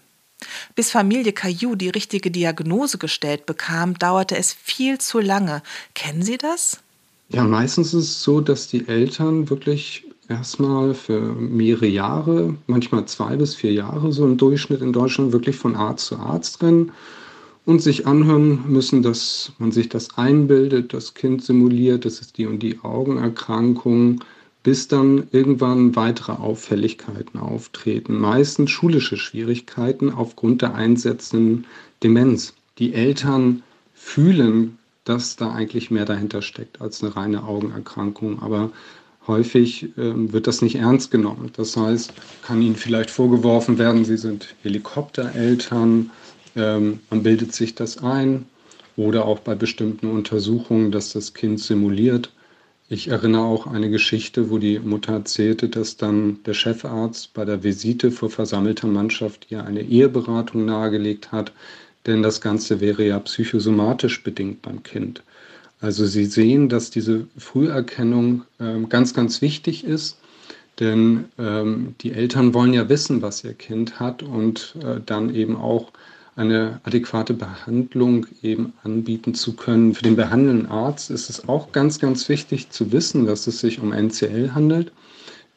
Bis 0.74 0.90
Familie 0.90 1.32
Caillou 1.32 1.74
die 1.74 1.88
richtige 1.88 2.30
Diagnose 2.30 2.98
gestellt 2.98 3.46
bekam, 3.46 3.98
dauerte 3.98 4.36
es 4.36 4.52
viel 4.52 4.98
zu 4.98 5.20
lange. 5.20 5.62
Kennen 5.94 6.22
Sie 6.22 6.38
das? 6.38 6.80
Ja, 7.28 7.44
meistens 7.44 7.94
ist 7.94 8.04
es 8.04 8.22
so, 8.22 8.40
dass 8.40 8.68
die 8.68 8.86
Eltern 8.88 9.48
wirklich 9.48 10.04
erstmal 10.28 10.94
für 10.94 11.20
mehrere 11.20 11.86
Jahre, 11.86 12.54
manchmal 12.66 13.06
zwei 13.06 13.36
bis 13.36 13.54
vier 13.54 13.72
Jahre 13.72 14.12
so 14.12 14.24
im 14.24 14.36
Durchschnitt 14.36 14.82
in 14.82 14.92
Deutschland 14.92 15.32
wirklich 15.32 15.56
von 15.56 15.74
Arzt 15.74 16.06
zu 16.06 16.16
Arzt 16.16 16.62
rennen 16.62 16.92
und 17.64 17.80
sich 17.80 18.06
anhören 18.06 18.64
müssen, 18.68 19.02
dass 19.02 19.52
man 19.58 19.72
sich 19.72 19.88
das 19.88 20.18
einbildet, 20.18 20.92
das 20.92 21.14
Kind 21.14 21.44
simuliert, 21.44 22.04
das 22.04 22.20
ist 22.20 22.38
die 22.38 22.46
und 22.46 22.62
die 22.62 22.80
Augenerkrankung, 22.82 24.22
bis 24.62 24.88
dann 24.88 25.28
irgendwann 25.32 25.96
weitere 25.96 26.32
Auffälligkeiten 26.32 27.40
auftreten, 27.40 28.18
meistens 28.18 28.70
schulische 28.70 29.16
Schwierigkeiten 29.16 30.10
aufgrund 30.10 30.62
der 30.62 30.74
einsetzenden 30.74 31.66
Demenz. 32.02 32.54
Die 32.78 32.94
Eltern 32.94 33.62
fühlen, 33.94 34.78
dass 35.04 35.36
da 35.36 35.52
eigentlich 35.52 35.90
mehr 35.90 36.04
dahinter 36.04 36.42
steckt 36.42 36.80
als 36.80 37.02
eine 37.02 37.16
reine 37.16 37.44
Augenerkrankung, 37.44 38.40
aber 38.40 38.70
häufig 39.26 39.84
äh, 39.96 40.32
wird 40.32 40.46
das 40.46 40.62
nicht 40.62 40.76
ernst 40.76 41.10
genommen. 41.10 41.50
Das 41.56 41.76
heißt, 41.76 42.12
kann 42.42 42.62
ihnen 42.62 42.76
vielleicht 42.76 43.10
vorgeworfen 43.10 43.78
werden, 43.78 44.04
sie 44.04 44.16
sind 44.16 44.54
Helikoptereltern, 44.62 46.10
ähm, 46.56 47.00
man 47.10 47.22
bildet 47.22 47.52
sich 47.52 47.74
das 47.74 47.98
ein 47.98 48.46
oder 48.96 49.24
auch 49.24 49.40
bei 49.40 49.54
bestimmten 49.54 50.10
Untersuchungen, 50.10 50.92
dass 50.92 51.12
das 51.12 51.34
Kind 51.34 51.60
simuliert. 51.60 52.32
Ich 52.92 53.08
erinnere 53.08 53.44
auch 53.44 53.66
eine 53.66 53.88
Geschichte, 53.88 54.50
wo 54.50 54.58
die 54.58 54.78
Mutter 54.78 55.14
erzählte, 55.14 55.70
dass 55.70 55.96
dann 55.96 56.42
der 56.44 56.52
Chefarzt 56.52 57.32
bei 57.32 57.46
der 57.46 57.62
Visite 57.62 58.10
vor 58.10 58.28
versammelter 58.28 58.86
Mannschaft 58.86 59.46
ihr 59.48 59.64
eine 59.64 59.80
Eheberatung 59.80 60.66
nahegelegt 60.66 61.32
hat, 61.32 61.54
denn 62.04 62.22
das 62.22 62.42
Ganze 62.42 62.82
wäre 62.82 63.06
ja 63.06 63.18
psychosomatisch 63.18 64.22
bedingt 64.22 64.60
beim 64.60 64.82
Kind. 64.82 65.22
Also 65.80 66.04
Sie 66.04 66.26
sehen, 66.26 66.68
dass 66.68 66.90
diese 66.90 67.26
Früherkennung 67.38 68.42
äh, 68.58 68.78
ganz, 68.90 69.14
ganz 69.14 69.40
wichtig 69.40 69.84
ist, 69.84 70.18
denn 70.78 71.24
ähm, 71.38 71.94
die 72.02 72.12
Eltern 72.12 72.52
wollen 72.52 72.74
ja 72.74 72.90
wissen, 72.90 73.22
was 73.22 73.42
ihr 73.42 73.54
Kind 73.54 74.00
hat 74.00 74.22
und 74.22 74.76
äh, 74.84 75.00
dann 75.06 75.34
eben 75.34 75.56
auch 75.56 75.92
eine 76.34 76.80
adäquate 76.84 77.34
Behandlung 77.34 78.26
eben 78.42 78.72
anbieten 78.82 79.34
zu 79.34 79.54
können. 79.54 79.94
Für 79.94 80.02
den 80.02 80.16
behandelnden 80.16 80.66
Arzt 80.66 81.10
ist 81.10 81.28
es 81.28 81.48
auch 81.48 81.72
ganz, 81.72 81.98
ganz 81.98 82.28
wichtig 82.28 82.70
zu 82.70 82.90
wissen, 82.92 83.26
dass 83.26 83.46
es 83.46 83.60
sich 83.60 83.80
um 83.80 83.92
NCL 83.92 84.54
handelt. 84.54 84.92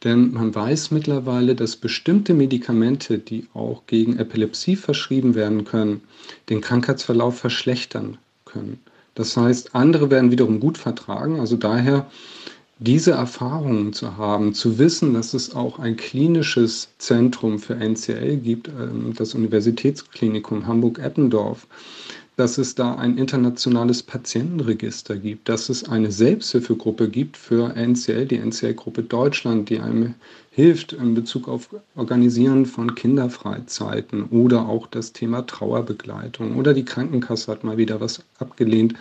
Denn 0.03 0.33
man 0.33 0.53
weiß 0.53 0.91
mittlerweile, 0.91 1.55
dass 1.55 1.77
bestimmte 1.77 2.33
Medikamente, 2.33 3.17
die 3.17 3.47
auch 3.53 3.88
gegen 3.88 4.19
Epilepsie 4.19 4.75
verschrieben 4.75 5.33
werden 5.33 5.63
können, 5.63 6.01
den 6.49 6.61
Krankheitsverlauf 6.61 7.39
verschlechtern 7.39 8.17
können. 8.43 8.79
Das 9.15 9.38
heißt, 9.38 9.73
andere 9.73 10.11
werden 10.11 10.31
wiederum 10.31 10.59
gut 10.59 10.77
vertragen. 10.77 11.39
Also 11.39 11.55
daher 11.55 12.05
diese 12.79 13.11
Erfahrungen 13.11 13.93
zu 13.93 14.17
haben, 14.17 14.53
zu 14.53 14.77
wissen, 14.77 15.13
dass 15.13 15.33
es 15.33 15.55
auch 15.55 15.79
ein 15.79 15.95
klinisches 15.95 16.89
Zentrum 16.97 17.59
für 17.59 17.75
NCL 17.75 18.38
gibt, 18.38 18.67
ähm, 18.67 19.13
das 19.15 19.33
Universitätsklinikum 19.33 20.67
Hamburg-Eppendorf, 20.67 21.67
dass 22.35 22.57
es 22.57 22.75
da 22.75 22.95
ein 22.95 23.17
internationales 23.17 24.03
Patientenregister 24.03 25.15
gibt, 25.15 25.47
dass 25.47 25.69
es 25.69 25.88
eine 25.88 26.11
Selbsthilfegruppe 26.11 27.07
gibt 27.07 27.38
für 27.38 27.73
NCL, 27.75 28.25
die 28.25 28.39
NCL-Gruppe 28.39 29.03
Deutschland, 29.03 29.69
die 29.69 29.79
einem 29.79 30.15
hilft 30.51 30.91
in 30.91 31.13
Bezug 31.13 31.47
auf 31.47 31.69
Organisieren 31.95 32.65
von 32.65 32.93
Kinderfreizeiten 32.93 34.25
oder 34.25 34.67
auch 34.67 34.88
das 34.88 35.13
Thema 35.13 35.45
Trauerbegleitung. 35.45 36.57
Oder 36.57 36.73
die 36.73 36.85
Krankenkasse 36.85 37.51
hat 37.51 37.63
mal 37.63 37.77
wieder 37.77 38.01
was 38.01 38.21
abgelehnt 38.39 38.95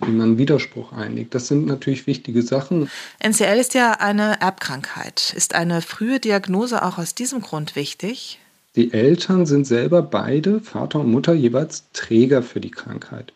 wie 0.00 0.10
man 0.10 0.38
Widerspruch 0.38 0.92
einlegt. 0.92 1.34
Das 1.34 1.48
sind 1.48 1.66
natürlich 1.66 2.06
wichtige 2.06 2.42
Sachen. 2.42 2.90
NCL 3.20 3.58
ist 3.58 3.74
ja 3.74 3.92
eine 3.92 4.40
Erbkrankheit. 4.40 5.32
Ist 5.36 5.54
eine 5.54 5.82
frühe 5.82 6.20
Diagnose 6.20 6.82
auch 6.82 6.98
aus 6.98 7.14
diesem 7.14 7.40
Grund 7.40 7.76
wichtig? 7.76 8.38
Die 8.76 8.92
Eltern 8.92 9.46
sind 9.46 9.66
selber 9.66 10.02
beide, 10.02 10.60
Vater 10.60 11.00
und 11.00 11.10
Mutter, 11.10 11.34
jeweils 11.34 11.84
Träger 11.92 12.42
für 12.42 12.60
die 12.60 12.70
Krankheit. 12.70 13.32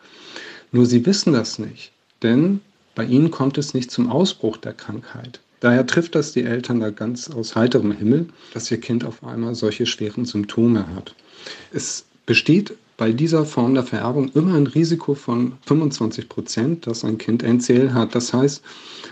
Nur 0.71 0.87
sie 0.87 1.05
wissen 1.05 1.33
das 1.33 1.59
nicht, 1.59 1.93
denn 2.23 2.61
bei 2.95 3.05
ihnen 3.05 3.31
kommt 3.31 3.59
es 3.59 3.75
nicht 3.75 3.91
zum 3.91 4.11
Ausbruch 4.11 4.57
der 4.57 4.73
Krankheit. 4.73 5.41
Daher 5.61 5.87
trifft 5.87 6.15
das 6.15 6.33
die 6.33 6.43
Eltern 6.43 6.81
da 6.81 6.91
ganz 6.91 7.31
aus 7.31 7.55
heiterem 7.55 7.93
Himmel, 7.93 8.29
dass 8.53 8.71
ihr 8.71 8.81
Kind 8.81 9.05
auf 9.05 9.25
einmal 9.25 9.55
solche 9.55 9.87
schweren 9.87 10.25
Symptome 10.25 10.87
hat. 10.95 11.15
Es 11.73 12.05
besteht 12.27 12.75
bei 13.03 13.11
dieser 13.11 13.45
Form 13.45 13.75
der 13.75 13.83
Vererbung 13.83 14.31
immer 14.33 14.55
ein 14.55 14.69
Risiko 14.69 15.15
von 15.15 15.55
25 15.67 16.29
Prozent, 16.29 16.87
dass 16.87 17.05
ein 17.05 17.19
Kind 17.19 17.43
NCL 17.43 17.93
hat. 17.95 18.15
Das 18.15 18.33
heißt, 18.33 18.63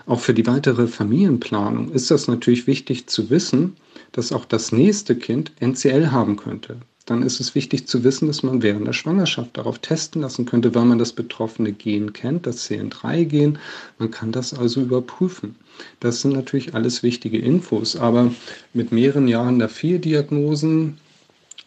auch 0.07 0.21
für 0.21 0.33
die 0.33 0.47
weitere 0.47 0.87
Familienplanung 0.87 1.91
ist 1.91 2.09
das 2.09 2.29
natürlich 2.29 2.69
wichtig 2.69 3.09
zu 3.09 3.31
wissen, 3.31 3.75
dass 4.13 4.31
auch 4.31 4.45
das 4.45 4.71
nächste 4.71 5.17
Kind 5.17 5.51
NCL 5.59 6.13
haben 6.13 6.37
könnte. 6.37 6.77
Dann 7.05 7.25
ist 7.25 7.41
es 7.41 7.57
wichtig 7.57 7.89
zu 7.89 8.05
wissen, 8.05 8.29
dass 8.29 8.45
man 8.45 8.63
während 8.63 8.87
der 8.87 8.93
Schwangerschaft 8.93 9.59
darauf 9.59 9.81
testen 9.81 10.23
lassen 10.23 10.47
könnte, 10.47 10.73
weil 10.77 10.85
man 10.85 11.01
das 11.01 11.13
betroffene 11.13 11.73
Gen 11.73 12.13
kennt, 12.13 12.47
das 12.47 12.71
CN3-Gen. 12.71 13.59
Man 13.99 14.13
kann 14.13 14.31
das 14.31 14.55
also 14.55 14.83
überprüfen. 14.83 15.57
Das 15.99 16.21
sind 16.21 16.35
natürlich 16.35 16.77
alles 16.77 17.03
wichtige 17.03 17.39
Infos, 17.39 17.97
aber 17.97 18.31
mit 18.73 18.93
mehreren 18.93 19.27
Jahren 19.27 19.59
der 19.59 19.69
Fehldiagnosen 19.69 20.99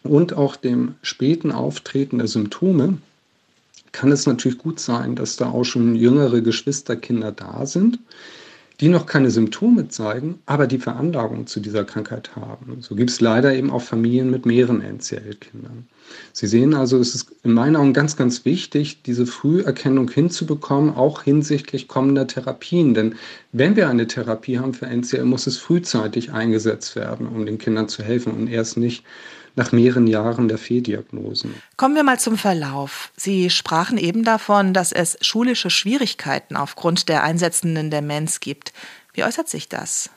und 0.03 0.33
auch 0.33 0.55
dem 0.55 0.95
späten 1.01 1.51
Auftreten 1.51 2.17
der 2.17 2.27
Symptome 2.27 2.97
kann 3.91 4.11
es 4.11 4.25
natürlich 4.25 4.57
gut 4.57 4.79
sein, 4.79 5.15
dass 5.15 5.37
da 5.37 5.49
auch 5.49 5.63
schon 5.63 5.95
jüngere 5.95 6.41
Geschwisterkinder 6.41 7.31
da 7.31 7.65
sind, 7.65 7.99
die 8.79 8.89
noch 8.89 9.05
keine 9.05 9.29
Symptome 9.29 9.87
zeigen, 9.87 10.39
aber 10.45 10.67
die 10.67 10.79
Veranlagung 10.79 11.45
zu 11.47 11.59
dieser 11.59 11.85
Krankheit 11.85 12.35
haben. 12.35 12.77
So 12.81 12.95
gibt 12.95 13.11
es 13.11 13.21
leider 13.21 13.53
eben 13.53 13.69
auch 13.69 13.83
Familien 13.83 14.31
mit 14.31 14.45
mehreren 14.45 14.81
NCL-Kindern. 14.81 15.87
Sie 16.33 16.47
sehen 16.47 16.73
also, 16.73 16.97
es 16.97 17.13
ist 17.13 17.31
in 17.43 17.53
meinen 17.53 17.75
Augen 17.75 17.93
ganz, 17.93 18.17
ganz 18.17 18.45
wichtig, 18.45 19.03
diese 19.03 19.27
Früherkennung 19.27 20.09
hinzubekommen, 20.09 20.95
auch 20.95 21.21
hinsichtlich 21.21 21.87
kommender 21.87 22.27
Therapien. 22.27 22.95
Denn 22.95 23.15
wenn 23.51 23.75
wir 23.75 23.89
eine 23.89 24.07
Therapie 24.07 24.57
haben 24.57 24.73
für 24.73 24.88
NCL, 24.88 25.25
muss 25.25 25.47
es 25.47 25.59
frühzeitig 25.59 26.34
eingesetzt 26.34 26.95
werden, 26.95 27.28
um 27.28 27.45
den 27.45 27.59
Kindern 27.59 27.88
zu 27.88 28.03
helfen 28.03 28.34
und 28.34 28.47
erst 28.47 28.78
nicht 28.78 29.03
nach 29.56 29.72
mehreren 29.72 30.08
Jahren 30.08 30.47
der 30.47 30.58
Fehldiagnosen. 30.58 31.54
Kommen 31.78 31.95
wir 31.95 32.04
mal 32.04 32.20
zum 32.20 32.38
Verlauf. 32.38 33.12
Sie 33.16 33.49
sprachen 33.49 33.97
eben 33.97 34.24
davon, 34.24 34.74
dass 34.74 34.91
es 34.91 35.18
schulische 35.22 35.70
Schwierigkeiten 35.70 36.56
aufgrund 36.56 37.10
der 37.10 37.24
einsetzenden 37.24 37.91
Demenz 37.91 38.39
gibt. 38.39 38.74
Wie 39.14 39.24
äußert 39.24 39.49
sich 39.49 39.70
das? 39.70 40.10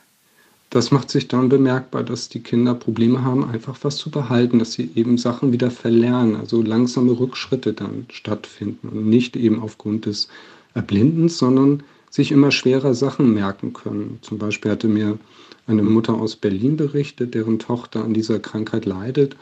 Das 0.71 0.91
macht 0.91 1.11
sich 1.11 1.29
dann 1.29 1.49
bemerkbar, 1.49 2.03
dass 2.03 2.29
die 2.29 2.43
Kinder 2.43 2.75
Probleme 2.75 3.23
haben, 3.23 3.49
einfach 3.49 3.79
was 3.83 3.97
zu 3.97 4.11
behalten, 4.11 4.59
dass 4.59 4.73
sie 4.73 4.91
eben 4.95 5.17
Sachen 5.17 5.53
wieder 5.53 5.71
verlernen, 5.71 6.37
also 6.37 6.61
langsame 6.61 7.13
Rückschritte 7.13 7.73
dann 7.73 8.07
stattfinden 8.11 8.89
und 8.89 9.07
nicht 9.07 9.37
eben 9.37 9.63
aufgrund 9.63 10.07
des 10.07 10.29
Erblindens, 10.75 11.39
sondern 11.39 11.85
sich 12.11 12.33
immer 12.33 12.51
schwerer 12.51 12.95
Sachen 12.95 13.33
merken 13.33 13.75
können. 13.75 14.19
Zum 14.23 14.39
Beispiel 14.39 14.73
hatte 14.73 14.89
mir 14.89 15.19
eine 15.67 15.83
Mutter 15.83 16.15
aus 16.15 16.37
Berlin 16.37 16.77
berichtet, 16.77 17.35
deren 17.35 17.59
Tochter 17.59 18.05
an 18.05 18.15
dieser 18.15 18.39
Krankheit 18.39 18.85
leidet. 18.85 19.37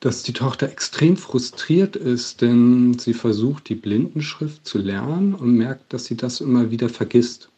dass 0.00 0.22
die 0.22 0.32
Tochter 0.32 0.68
extrem 0.70 1.16
frustriert 1.16 1.94
ist, 1.94 2.40
denn 2.40 2.98
sie 2.98 3.12
versucht, 3.12 3.68
die 3.68 3.74
Blindenschrift 3.74 4.66
zu 4.66 4.78
lernen 4.78 5.34
und 5.34 5.54
merkt, 5.56 5.92
dass 5.92 6.06
sie 6.06 6.16
das 6.16 6.40
immer 6.40 6.70
wieder 6.70 6.88
vergisst. 6.88 7.50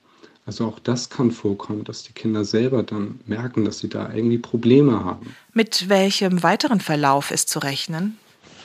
Also 0.44 0.64
auch 0.66 0.80
das 0.80 1.08
kann 1.08 1.30
vorkommen, 1.30 1.84
dass 1.84 2.02
die 2.02 2.12
Kinder 2.12 2.44
selber 2.44 2.82
dann 2.82 3.20
merken, 3.26 3.64
dass 3.64 3.78
sie 3.78 3.88
da 3.88 4.12
irgendwie 4.12 4.38
Probleme 4.38 5.04
haben. 5.04 5.34
Mit 5.54 5.88
welchem 5.88 6.42
weiteren 6.42 6.80
Verlauf 6.80 7.30
ist 7.30 7.48
zu 7.48 7.60
rechnen? 7.60 8.18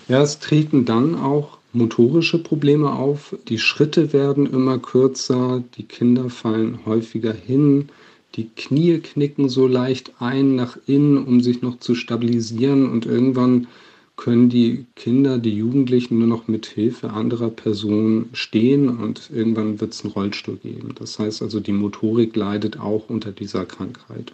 Ja, 0.08 0.24
es 0.24 0.40
treten 0.40 0.86
dann 0.86 1.14
auch 1.14 1.60
motorische 1.74 2.42
Probleme 2.42 2.92
auf. 2.94 3.36
Die 3.48 3.60
Schritte 3.60 4.12
werden 4.12 4.52
immer 4.52 4.80
kürzer, 4.80 5.64
die 5.78 5.84
Kinder 5.84 6.32
fallen 6.32 6.80
häufiger 6.88 7.34
hin, 7.34 7.90
die 8.38 8.50
Knie 8.56 9.00
knicken 9.00 9.50
so 9.50 9.68
leicht 9.68 10.14
ein 10.20 10.56
nach 10.56 10.78
innen, 10.86 11.18
um 11.18 11.42
sich 11.42 11.62
noch 11.62 11.80
zu 11.80 11.96
stabilisieren 11.96 12.90
und 12.90 13.06
irgendwann 13.06 13.68
können 14.16 14.50
die 14.50 14.86
Kinder, 14.96 15.38
die 15.38 15.56
Jugendlichen 15.56 16.20
nur 16.20 16.28
noch 16.28 16.48
mit 16.48 16.66
Hilfe 16.66 17.12
anderer 17.12 17.50
Personen 17.50 18.30
stehen 18.34 18.90
und 18.90 19.30
irgendwann 19.34 19.80
wird 19.80 19.94
es 19.94 20.04
einen 20.04 20.14
Rollstuhl 20.14 20.58
geben. 20.58 20.90
Das 20.96 21.20
heißt 21.20 21.42
also, 21.42 21.60
die 21.60 21.72
Motorik 21.72 22.36
leidet 22.36 22.80
auch 22.80 23.10
unter 23.10 23.32
dieser 23.32 23.66
Krankheit. 23.66 24.34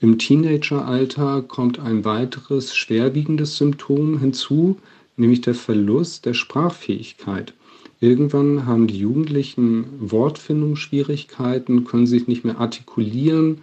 Im 0.00 0.18
Teenageralter 0.18 1.42
kommt 1.42 1.78
ein 1.80 2.04
weiteres 2.04 2.74
schwerwiegendes 2.74 3.56
Symptom 3.56 4.18
hinzu, 4.20 4.78
nämlich 5.16 5.40
der 5.40 5.54
Verlust 5.54 6.24
der 6.24 6.34
Sprachfähigkeit. 6.34 7.52
Irgendwann 8.00 8.66
haben 8.66 8.86
die 8.86 8.98
Jugendlichen 8.98 9.86
Wortfindungsschwierigkeiten, 9.98 11.84
können 11.84 12.06
sich 12.06 12.28
nicht 12.28 12.44
mehr 12.44 12.58
artikulieren 12.58 13.62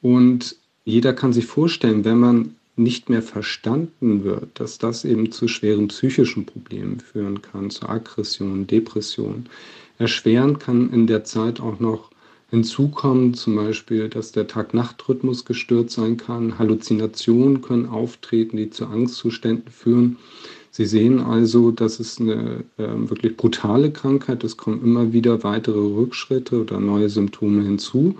und 0.00 0.56
jeder 0.84 1.12
kann 1.12 1.32
sich 1.32 1.46
vorstellen, 1.46 2.04
wenn 2.04 2.18
man 2.18 2.54
nicht 2.76 3.08
mehr 3.10 3.22
verstanden 3.22 4.24
wird, 4.24 4.58
dass 4.58 4.78
das 4.78 5.04
eben 5.04 5.30
zu 5.30 5.46
schweren 5.46 5.88
psychischen 5.88 6.46
Problemen 6.46 7.00
führen 7.00 7.42
kann, 7.42 7.70
zu 7.70 7.88
Aggression, 7.88 8.66
Depression. 8.66 9.46
Erschwerend 9.98 10.58
kann 10.58 10.92
in 10.92 11.06
der 11.06 11.24
Zeit 11.24 11.60
auch 11.60 11.80
noch 11.80 12.10
hinzukommen, 12.50 13.34
zum 13.34 13.56
Beispiel, 13.56 14.08
dass 14.08 14.32
der 14.32 14.46
Tag-Nacht-Rhythmus 14.46 15.44
gestört 15.44 15.90
sein 15.90 16.16
kann, 16.16 16.58
Halluzinationen 16.58 17.62
können 17.62 17.86
auftreten, 17.86 18.56
die 18.56 18.70
zu 18.70 18.86
Angstzuständen 18.86 19.70
führen. 19.70 20.18
Sie 20.74 20.86
sehen 20.86 21.20
also, 21.20 21.70
das 21.70 22.00
ist 22.00 22.18
eine 22.18 22.64
äh, 22.78 22.86
wirklich 22.94 23.36
brutale 23.36 23.90
Krankheit. 23.90 24.42
Es 24.42 24.56
kommen 24.56 24.82
immer 24.82 25.12
wieder 25.12 25.44
weitere 25.44 25.78
Rückschritte 25.78 26.62
oder 26.62 26.80
neue 26.80 27.10
Symptome 27.10 27.62
hinzu. 27.62 28.16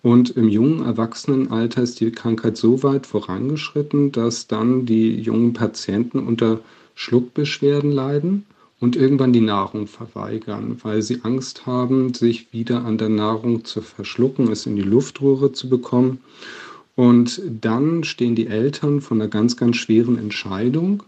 Und 0.00 0.30
im 0.30 0.48
jungen 0.48 0.84
Erwachsenenalter 0.84 1.82
ist 1.82 1.98
die 1.98 2.12
Krankheit 2.12 2.56
so 2.56 2.84
weit 2.84 3.08
vorangeschritten, 3.08 4.12
dass 4.12 4.46
dann 4.46 4.86
die 4.86 5.16
jungen 5.16 5.52
Patienten 5.52 6.20
unter 6.20 6.60
Schluckbeschwerden 6.94 7.90
leiden 7.90 8.46
und 8.78 8.94
irgendwann 8.94 9.32
die 9.32 9.40
Nahrung 9.40 9.88
verweigern, 9.88 10.78
weil 10.82 11.02
sie 11.02 11.18
Angst 11.24 11.66
haben, 11.66 12.14
sich 12.14 12.52
wieder 12.52 12.84
an 12.84 12.98
der 12.98 13.08
Nahrung 13.08 13.64
zu 13.64 13.82
verschlucken, 13.82 14.52
es 14.52 14.64
in 14.64 14.76
die 14.76 14.82
Luftröhre 14.82 15.52
zu 15.52 15.68
bekommen. 15.68 16.20
Und 16.94 17.42
dann 17.60 18.04
stehen 18.04 18.36
die 18.36 18.46
Eltern 18.46 19.00
vor 19.00 19.16
einer 19.16 19.28
ganz, 19.28 19.56
ganz 19.56 19.76
schweren 19.76 20.18
Entscheidung. 20.18 21.02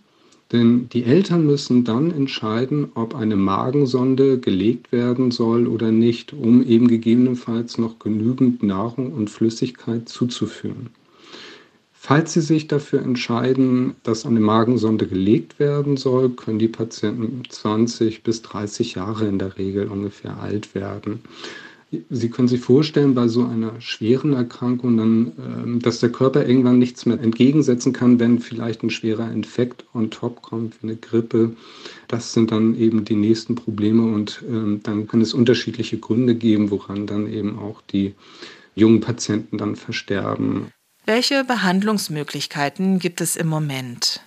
Denn 0.53 0.91
die 0.91 1.05
Eltern 1.05 1.47
müssen 1.47 1.83
dann 1.85 2.11
entscheiden, 2.11 2.89
ob 2.95 3.15
eine 3.15 3.37
Magensonde 3.37 4.39
gelegt 4.39 4.93
werden 4.93 5.31
soll 5.31 5.67
oder 5.67 5.91
nicht, 5.91 6.35
um 6.35 6.63
eben 6.63 6.89
gegebenenfalls 6.89 7.79
noch 7.79 7.99
genügend 7.99 8.63
Nahrung 8.63 9.13
und 9.13 9.31
Flüssigkeit 9.31 10.11
zuzuführen. 10.11 10.91
Falls 11.95 12.33
Sie 12.35 12.41
sich 12.41 12.67
dafür 12.67 13.01
entscheiden, 13.01 13.95
dass 14.03 14.27
eine 14.27 14.41
Magensonde 14.41 15.07
gelegt 15.07 15.59
werden 15.59 15.97
soll, 15.97 16.31
können 16.31 16.59
die 16.59 16.69
Patienten 16.69 17.45
20 17.49 18.25
bis 18.25 18.43
30 18.43 18.97
Jahre 18.97 19.29
in 19.29 19.39
der 19.39 19.57
Regel 19.57 19.87
ungefähr 19.87 20.39
alt 20.41 20.75
werden. 20.75 21.21
Sie 22.09 22.31
können 22.31 22.49
sich 22.49 22.61
vorstellen, 22.61 23.15
bei 23.15 23.29
so 23.29 23.45
einer 23.45 23.79
schweren 23.81 24.33
Erkrankung, 24.33 24.97
dann, 24.97 25.33
ähm, 25.39 25.83
dass 25.83 26.01
der 26.01 26.11
Körper 26.11 26.47
irgendwann 26.47 26.79
nichts 26.79 27.05
mehr 27.05 27.21
entgegensetzen 27.21 27.93
kann, 27.93 28.19
wenn 28.19 28.39
vielleicht 28.39 28.83
ein 28.83 28.89
schwerer 28.89 29.31
Infekt 29.31 29.85
on 29.93 30.11
top 30.11 30.41
kommt, 30.41 30.83
wie 30.83 30.87
eine 30.87 30.97
Grippe. 30.97 31.55
Das 32.09 32.33
sind 32.33 32.51
dann 32.51 32.79
eben 32.79 33.05
die 33.05 33.15
nächsten 33.15 33.57
Probleme 33.57 34.03
und 34.03 34.43
ähm, 34.49 34.81
dann 34.83 35.07
kann 35.07 35.21
es 35.21 35.35
unterschiedliche 35.35 35.99
Gründe 35.99 36.35
geben, 36.35 36.71
woran 36.71 37.07
dann 37.07 37.31
eben 37.31 37.59
auch 37.59 37.83
die 37.83 38.15
jungen 38.75 39.01
Patienten 39.01 39.59
dann 39.59 39.77
versterben. 39.77 40.69
Welche 41.05 41.45
Behandlungsmöglichkeiten 41.45 43.01
gibt 43.01 43.21
es 43.21 43.37
im 43.37 43.49
Moment? 43.49 44.23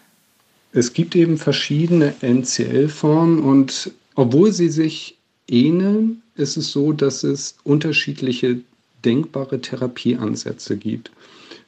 Es 0.71 0.93
gibt 0.93 1.15
eben 1.15 1.37
verschiedene 1.37 2.13
NCL-Formen 2.21 3.39
und 3.39 3.91
obwohl 4.13 4.51
sie 4.51 4.69
sich 4.69 5.17
ähneln, 5.47 6.21
ist 6.35 6.57
es 6.57 6.71
so, 6.71 6.91
dass 6.91 7.23
es 7.23 7.55
unterschiedliche 7.63 8.59
denkbare 9.03 9.61
Therapieansätze 9.61 10.77
gibt. 10.77 11.11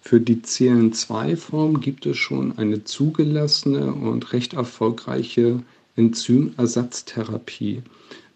Für 0.02 0.20
die 0.20 0.38
CLN2-Form 0.38 1.82
gibt 1.82 2.06
es 2.06 2.18
schon 2.18 2.58
eine 2.58 2.84
zugelassene 2.84 3.94
und 3.94 4.34
recht 4.34 4.54
erfolgreiche 4.54 5.62
Enzymersatztherapie. 5.96 7.82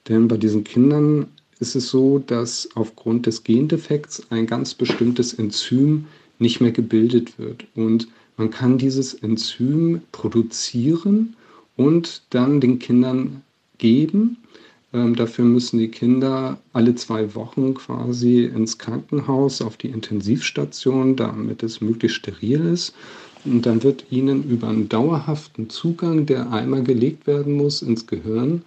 Denn 0.09 0.27
bei 0.27 0.37
diesen 0.37 0.63
Kindern 0.63 1.27
ist 1.59 1.75
es 1.75 1.89
so, 1.89 2.19
dass 2.19 2.69
aufgrund 2.75 3.27
des 3.27 3.43
Gendefekts 3.43 4.23
ein 4.31 4.47
ganz 4.47 4.73
bestimmtes 4.73 5.33
Enzym 5.33 6.07
nicht 6.39 6.59
mehr 6.59 6.71
gebildet 6.71 7.37
wird. 7.37 7.65
Und 7.75 8.07
man 8.35 8.49
kann 8.49 8.77
dieses 8.77 9.13
Enzym 9.13 10.01
produzieren 10.11 11.35
und 11.77 12.23
dann 12.31 12.59
den 12.59 12.79
Kindern 12.79 13.43
geben 13.77 14.37
ähm, 14.93 15.15
dafür 15.15 15.45
müssen 15.45 15.79
die 15.79 15.87
Kinder 15.87 16.57
alle 16.73 16.95
zwei 16.95 17.33
Wochen 17.33 17.73
quasi 17.73 18.43
ins 18.43 18.77
Krankenhaus 18.77 19.61
auf 19.61 19.77
die 19.77 19.87
Intensivstation, 19.89 21.15
damit 21.15 21.63
es 21.63 21.81
möglichst 21.81 22.17
steril 22.17 22.65
ist. 22.65 22.93
Und 23.45 23.65
dann 23.65 23.81
wird 23.83 24.05
ihnen 24.11 24.43
über 24.49 24.67
einen 24.67 24.89
dauerhaften 24.89 25.69
Zugang, 25.69 26.25
der 26.25 26.51
einmal 26.51 26.83
gelegt 26.83 27.25
werden 27.25 27.53
muss 27.53 27.81
ins 27.81 28.05
Gehirn, 28.05 28.61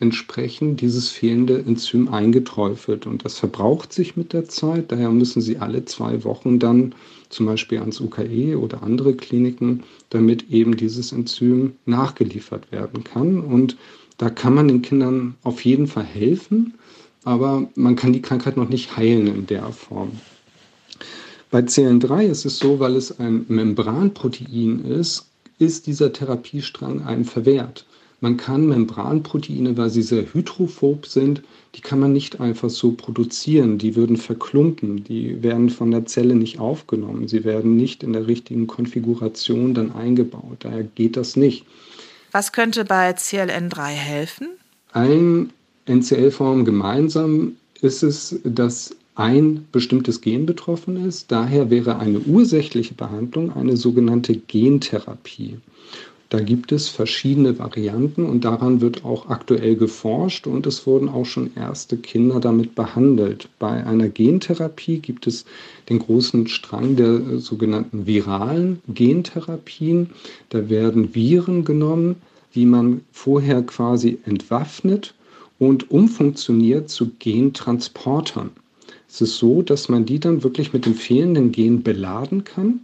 entsprechend 0.00 0.80
dieses 0.80 1.08
fehlende 1.10 1.58
Enzym 1.58 2.08
eingeträufelt. 2.08 3.06
Und 3.06 3.24
das 3.24 3.38
verbraucht 3.38 3.92
sich 3.92 4.16
mit 4.16 4.32
der 4.32 4.48
Zeit. 4.48 4.90
Daher 4.92 5.10
müssen 5.10 5.40
sie 5.40 5.58
alle 5.58 5.84
zwei 5.84 6.24
Wochen 6.24 6.58
dann 6.58 6.94
zum 7.28 7.46
Beispiel 7.46 7.78
ans 7.78 8.00
UKE 8.00 8.58
oder 8.58 8.82
andere 8.82 9.14
Kliniken, 9.14 9.84
damit 10.10 10.50
eben 10.50 10.76
dieses 10.76 11.12
Enzym 11.12 11.74
nachgeliefert 11.86 12.70
werden 12.72 13.04
kann. 13.04 13.40
Und 13.40 13.76
da 14.18 14.30
kann 14.30 14.54
man 14.54 14.68
den 14.68 14.82
Kindern 14.82 15.34
auf 15.42 15.64
jeden 15.64 15.86
Fall 15.86 16.04
helfen, 16.04 16.74
aber 17.24 17.68
man 17.74 17.96
kann 17.96 18.12
die 18.12 18.22
Krankheit 18.22 18.56
noch 18.56 18.68
nicht 18.68 18.96
heilen 18.96 19.26
in 19.26 19.46
der 19.46 19.72
Form. 19.72 20.12
Bei 21.50 21.60
CN3 21.60 22.24
ist 22.26 22.44
es 22.44 22.58
so, 22.58 22.80
weil 22.80 22.96
es 22.96 23.18
ein 23.18 23.44
Membranprotein 23.48 24.84
ist, 24.84 25.26
ist 25.58 25.86
dieser 25.86 26.12
Therapiestrang 26.12 27.02
einem 27.02 27.24
verwehrt. 27.24 27.86
Man 28.20 28.38
kann 28.38 28.66
Membranproteine, 28.66 29.76
weil 29.76 29.90
sie 29.90 30.02
sehr 30.02 30.32
hydrophob 30.32 31.06
sind, 31.06 31.42
die 31.74 31.82
kann 31.82 32.00
man 32.00 32.14
nicht 32.14 32.40
einfach 32.40 32.70
so 32.70 32.92
produzieren. 32.92 33.76
Die 33.76 33.94
würden 33.94 34.16
verklumpen, 34.16 35.04
die 35.04 35.42
werden 35.42 35.68
von 35.68 35.90
der 35.90 36.06
Zelle 36.06 36.34
nicht 36.34 36.58
aufgenommen, 36.58 37.28
sie 37.28 37.44
werden 37.44 37.76
nicht 37.76 38.02
in 38.02 38.14
der 38.14 38.26
richtigen 38.26 38.66
Konfiguration 38.66 39.74
dann 39.74 39.92
eingebaut. 39.92 40.58
Daher 40.60 40.84
geht 40.84 41.16
das 41.16 41.36
nicht. 41.36 41.66
Was 42.36 42.52
könnte 42.52 42.84
bei 42.84 43.12
CLN3 43.12 43.86
helfen? 43.86 44.48
Allen 44.92 45.54
NCL-Formen 45.86 46.66
gemeinsam 46.66 47.56
ist 47.80 48.02
es, 48.02 48.38
dass 48.44 48.94
ein 49.14 49.66
bestimmtes 49.72 50.20
Gen 50.20 50.44
betroffen 50.44 51.02
ist. 51.06 51.32
Daher 51.32 51.70
wäre 51.70 51.98
eine 51.98 52.18
ursächliche 52.18 52.92
Behandlung 52.92 53.56
eine 53.56 53.78
sogenannte 53.78 54.36
Gentherapie. 54.36 55.56
Da 56.28 56.40
gibt 56.40 56.72
es 56.72 56.88
verschiedene 56.88 57.58
Varianten 57.58 58.26
und 58.26 58.44
daran 58.44 58.80
wird 58.80 59.04
auch 59.04 59.30
aktuell 59.30 59.76
geforscht 59.76 60.48
und 60.48 60.66
es 60.66 60.84
wurden 60.86 61.08
auch 61.08 61.24
schon 61.24 61.52
erste 61.54 61.96
Kinder 61.96 62.40
damit 62.40 62.74
behandelt. 62.74 63.48
Bei 63.60 63.86
einer 63.86 64.08
Gentherapie 64.08 64.98
gibt 64.98 65.28
es 65.28 65.44
den 65.88 66.00
großen 66.00 66.48
Strang 66.48 66.96
der 66.96 67.38
sogenannten 67.38 68.06
viralen 68.06 68.82
Gentherapien. 68.88 70.10
Da 70.48 70.68
werden 70.68 71.14
Viren 71.14 71.64
genommen, 71.64 72.16
die 72.56 72.66
man 72.66 73.02
vorher 73.12 73.62
quasi 73.62 74.18
entwaffnet 74.24 75.14
und 75.58 75.90
umfunktioniert 75.90 76.88
zu 76.88 77.10
Gentransportern. 77.18 78.50
Es 79.08 79.20
ist 79.20 79.36
so, 79.36 79.62
dass 79.62 79.88
man 79.88 80.04
die 80.04 80.18
dann 80.18 80.42
wirklich 80.42 80.72
mit 80.72 80.84
dem 80.84 80.94
fehlenden 80.94 81.52
Gen 81.52 81.82
beladen 81.82 82.44
kann 82.44 82.80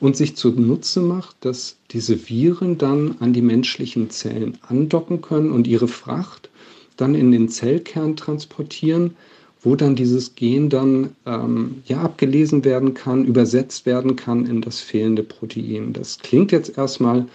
und 0.00 0.16
sich 0.16 0.36
zunutze 0.36 1.00
macht, 1.00 1.36
dass 1.40 1.76
diese 1.92 2.28
Viren 2.28 2.76
dann 2.76 3.16
an 3.20 3.32
die 3.32 3.42
menschlichen 3.42 4.10
Zellen 4.10 4.58
andocken 4.68 5.22
können 5.22 5.50
und 5.50 5.66
ihre 5.66 5.88
Fracht 5.88 6.50
dann 6.96 7.14
in 7.14 7.32
den 7.32 7.48
Zellkern 7.48 8.16
transportieren, 8.16 9.16
wo 9.62 9.76
dann 9.76 9.94
dieses 9.94 10.34
Gen 10.34 10.68
dann 10.68 11.10
ähm, 11.24 11.82
ja 11.86 12.02
abgelesen 12.02 12.64
werden 12.64 12.94
kann, 12.94 13.24
übersetzt 13.24 13.86
werden 13.86 14.16
kann 14.16 14.46
in 14.46 14.60
das 14.60 14.80
fehlende 14.80 15.22
Protein. 15.22 15.92
Das 15.92 16.18
klingt 16.18 16.50
jetzt 16.50 16.76
erstmal 16.76 17.26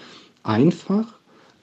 einfach, 0.43 1.16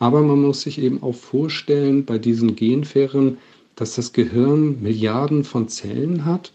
aber 0.05 0.21
man 0.21 0.43
muss 0.43 0.61
sich 0.61 0.79
eben 0.79 1.03
auch 1.03 1.15
vorstellen, 1.15 2.05
bei 2.05 2.19
diesen 2.19 2.57
Genfähren, 2.57 3.39
dass 3.75 3.95
das 3.95 4.13
Gehirn 4.13 4.83
Milliarden 4.83 5.45
von 5.45 5.69
Zellen 5.69 6.27
hat. 6.27 6.53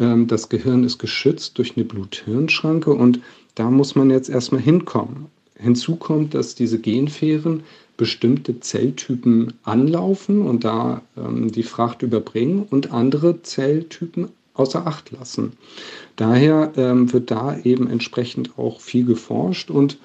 Ähm, 0.00 0.26
das 0.26 0.48
Gehirn 0.48 0.84
ist 0.84 0.96
geschützt 0.96 1.58
durch 1.58 1.76
eine 1.76 1.84
Blut-Hirn-Schranke 1.84 2.90
und 2.90 3.20
da 3.56 3.70
muss 3.70 3.94
man 3.94 4.08
jetzt 4.08 4.30
erstmal 4.30 4.62
hinkommen. 4.62 5.26
Hinzu 5.56 5.96
kommt, 5.96 6.32
dass 6.32 6.54
diese 6.54 6.78
Genfähren 6.78 7.62
bestimmte 7.98 8.58
Zelltypen 8.58 9.52
anlaufen 9.64 10.40
und 10.40 10.64
da 10.64 11.02
ähm, 11.18 11.52
die 11.52 11.64
Fracht 11.64 12.00
überbringen 12.00 12.66
und 12.70 12.90
andere 12.90 13.42
Zelltypen 13.42 14.28
außer 14.54 14.86
Acht 14.86 15.10
lassen. 15.10 15.52
Daher 16.16 16.72
ähm, 16.76 17.12
wird 17.12 17.30
da 17.30 17.58
eben 17.64 17.90
entsprechend 17.90 18.58
auch 18.58 18.80
viel 18.80 19.04
geforscht 19.04 19.70
und 19.70 19.98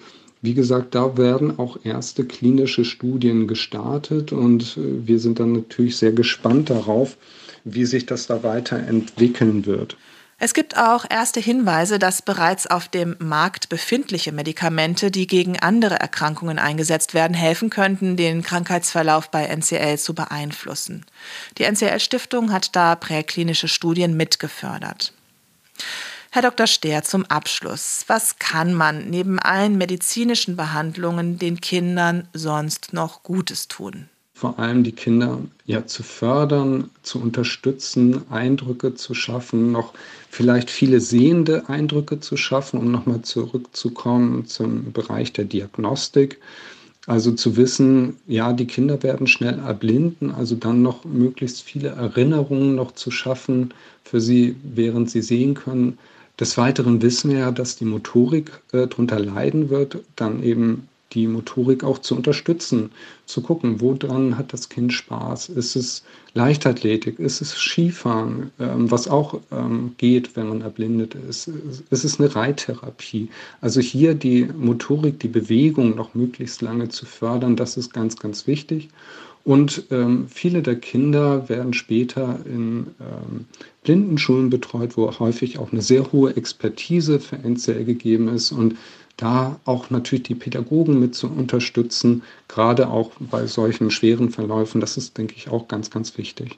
wie 0.44 0.54
gesagt, 0.54 0.94
da 0.94 1.18
werden 1.18 1.58
auch 1.58 1.78
erste 1.86 2.26
klinische 2.26 2.84
Studien 2.84 3.48
gestartet 3.48 4.34
und 4.34 4.78
äh, 4.78 5.08
wir 5.08 5.18
sind 5.18 5.40
dann 5.40 5.54
natürlich 5.54 5.98
sehr 5.98 6.12
gespannt 6.12 6.70
darauf, 6.70 7.18
wie 7.64 7.86
sich 7.86 8.06
das 8.06 8.28
da 8.28 8.44
weiterentwickeln 8.44 9.66
wird. 9.66 9.96
Es 10.40 10.54
gibt 10.54 10.76
auch 10.78 11.06
erste 11.10 11.40
Hinweise, 11.40 11.98
dass 11.98 12.22
bereits 12.22 12.68
auf 12.68 12.90
dem 12.90 13.16
Markt 13.20 13.70
befindliche 13.70 14.34
Medikamente, 14.34 15.12
die 15.12 15.28
gegen 15.28 15.58
andere 15.60 15.96
Erkrankungen 15.96 16.60
eingesetzt 16.60 17.14
werden, 17.14 17.34
helfen 17.34 17.70
könnten, 17.70 18.18
den 18.18 18.44
Krankheitsverlauf 18.44 19.32
bei 19.32 19.46
NCL 19.46 19.98
zu 19.98 20.14
beeinflussen. 20.14 21.06
Die 21.58 21.64
NCL-Stiftung 21.64 22.52
hat 22.52 22.76
da 22.76 22.96
präklinische 22.96 23.70
Studien 23.70 24.18
mitgefördert. 24.18 25.14
Herr 26.36 26.42
Dr. 26.42 26.66
Stehr, 26.66 27.04
zum 27.04 27.26
Abschluss. 27.28 28.06
Was 28.08 28.40
kann 28.40 28.74
man 28.74 29.08
neben 29.08 29.38
allen 29.38 29.78
medizinischen 29.78 30.56
Behandlungen 30.56 31.38
den 31.38 31.62
Kindern 31.62 32.28
sonst 32.34 32.92
noch 32.92 33.22
Gutes 33.22 33.68
tun? 33.68 34.10
Vor 34.34 34.58
allem 34.58 34.84
die 34.84 34.94
Kinder 34.94 35.42
ja 35.68 35.86
zu 35.86 36.02
fördern, 36.02 36.90
zu 37.04 37.22
unterstützen, 37.22 38.24
Eindrücke 38.32 38.96
zu 38.96 39.14
schaffen, 39.14 39.72
noch 39.72 39.94
vielleicht 40.32 40.72
viele 40.72 41.02
sehende 41.02 41.70
Eindrücke 41.70 42.20
zu 42.20 42.36
schaffen, 42.36 42.80
um 42.80 42.92
nochmal 42.92 43.22
zurückzukommen 43.22 44.48
zum 44.48 44.92
Bereich 44.92 45.34
der 45.34 45.46
Diagnostik. 45.46 46.42
Also 47.06 47.34
zu 47.34 47.58
wissen, 47.58 48.18
ja, 48.26 48.54
die 48.54 48.66
Kinder 48.66 49.04
werden 49.04 49.28
schnell 49.28 49.60
erblinden, 49.60 50.32
also 50.32 50.56
dann 50.56 50.82
noch 50.82 51.06
möglichst 51.06 51.62
viele 51.62 51.90
Erinnerungen 51.90 52.74
noch 52.74 52.94
zu 52.94 53.12
schaffen 53.12 53.72
für 54.04 54.20
sie, 54.20 54.56
während 54.64 55.12
sie 55.12 55.22
sehen 55.22 55.54
können, 55.54 56.00
des 56.40 56.58
Weiteren 56.58 57.02
wissen 57.02 57.32
wir 57.32 57.40
ja, 57.40 57.52
dass 57.52 57.76
die 57.76 57.86
Motorik 57.86 58.52
äh, 58.72 58.88
darunter 58.88 59.20
leiden 59.20 59.70
wird, 59.70 60.00
dann 60.16 60.42
eben 60.44 60.88
die 61.14 61.28
Motorik 61.28 61.84
auch 61.84 62.00
zu 62.00 62.16
unterstützen, 62.16 62.92
zu 63.26 63.42
gucken, 63.42 63.80
woran 63.82 64.38
hat 64.38 64.52
das 64.52 64.70
Kind 64.70 64.94
Spaß? 64.94 65.50
Ist 65.50 65.76
es 65.76 66.04
Leichtathletik? 66.34 67.20
Ist 67.20 67.42
es 67.42 67.54
Skifahren, 67.56 68.52
ähm, 68.60 68.90
was 68.90 69.08
auch 69.08 69.40
ähm, 69.52 69.94
geht, 69.98 70.36
wenn 70.36 70.50
man 70.50 70.62
erblindet 70.62 71.16
ist? 71.16 71.50
Ist 71.90 72.04
es 72.04 72.20
eine 72.20 72.36
Reittherapie? 72.36 73.30
Also 73.62 73.80
hier 73.80 74.16
die 74.16 74.46
Motorik, 74.46 75.20
die 75.20 75.28
Bewegung 75.28 75.96
noch 75.96 76.16
möglichst 76.16 76.62
lange 76.62 76.90
zu 76.90 77.06
fördern, 77.06 77.56
das 77.56 77.78
ist 77.78 77.94
ganz, 77.94 78.18
ganz 78.18 78.48
wichtig. 78.48 78.90
Und 79.44 79.84
ähm, 79.92 80.28
viele 80.30 80.62
der 80.62 80.76
Kinder 80.76 81.50
werden 81.50 81.74
später 81.74 82.40
in 82.46 82.88
ähm, 83.02 83.46
Blindenschulen 83.84 84.50
betreut, 84.50 84.96
wo 84.96 85.20
häufig 85.20 85.60
auch 85.60 85.74
eine 85.74 85.82
sehr 85.82 86.14
hohe 86.14 86.36
Expertise 86.38 87.20
für 87.20 87.38
NCL 87.38 87.84
gegeben 87.84 88.30
ist 88.30 88.54
und 88.54 88.78
da 89.18 89.60
auch 89.66 89.90
natürlich 89.90 90.24
die 90.24 90.36
Pädagogen 90.36 91.00
mit 91.00 91.14
zu 91.14 91.28
unterstützen, 91.28 92.24
gerade 92.48 92.88
auch 92.88 93.12
bei 93.20 93.46
solchen 93.46 93.92
schweren 93.92 94.32
Verläufen. 94.32 94.82
Das 94.82 94.98
ist, 94.98 95.18
denke 95.18 95.36
ich, 95.36 95.50
auch 95.50 95.68
ganz, 95.68 95.92
ganz 95.92 96.18
wichtig. 96.18 96.58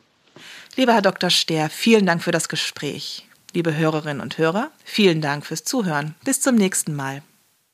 Lieber 0.76 0.94
Herr 0.94 1.02
Dr. 1.02 1.30
Stehr, 1.30 1.70
vielen 1.70 2.06
Dank 2.06 2.22
für 2.22 2.32
das 2.32 2.50
Gespräch. 2.50 3.28
Liebe 3.54 3.76
Hörerinnen 3.76 4.22
und 4.22 4.38
Hörer, 4.38 4.70
vielen 4.84 5.22
Dank 5.22 5.46
fürs 5.46 5.64
Zuhören. 5.64 6.16
Bis 6.24 6.42
zum 6.42 6.56
nächsten 6.56 6.96
Mal. 6.96 7.24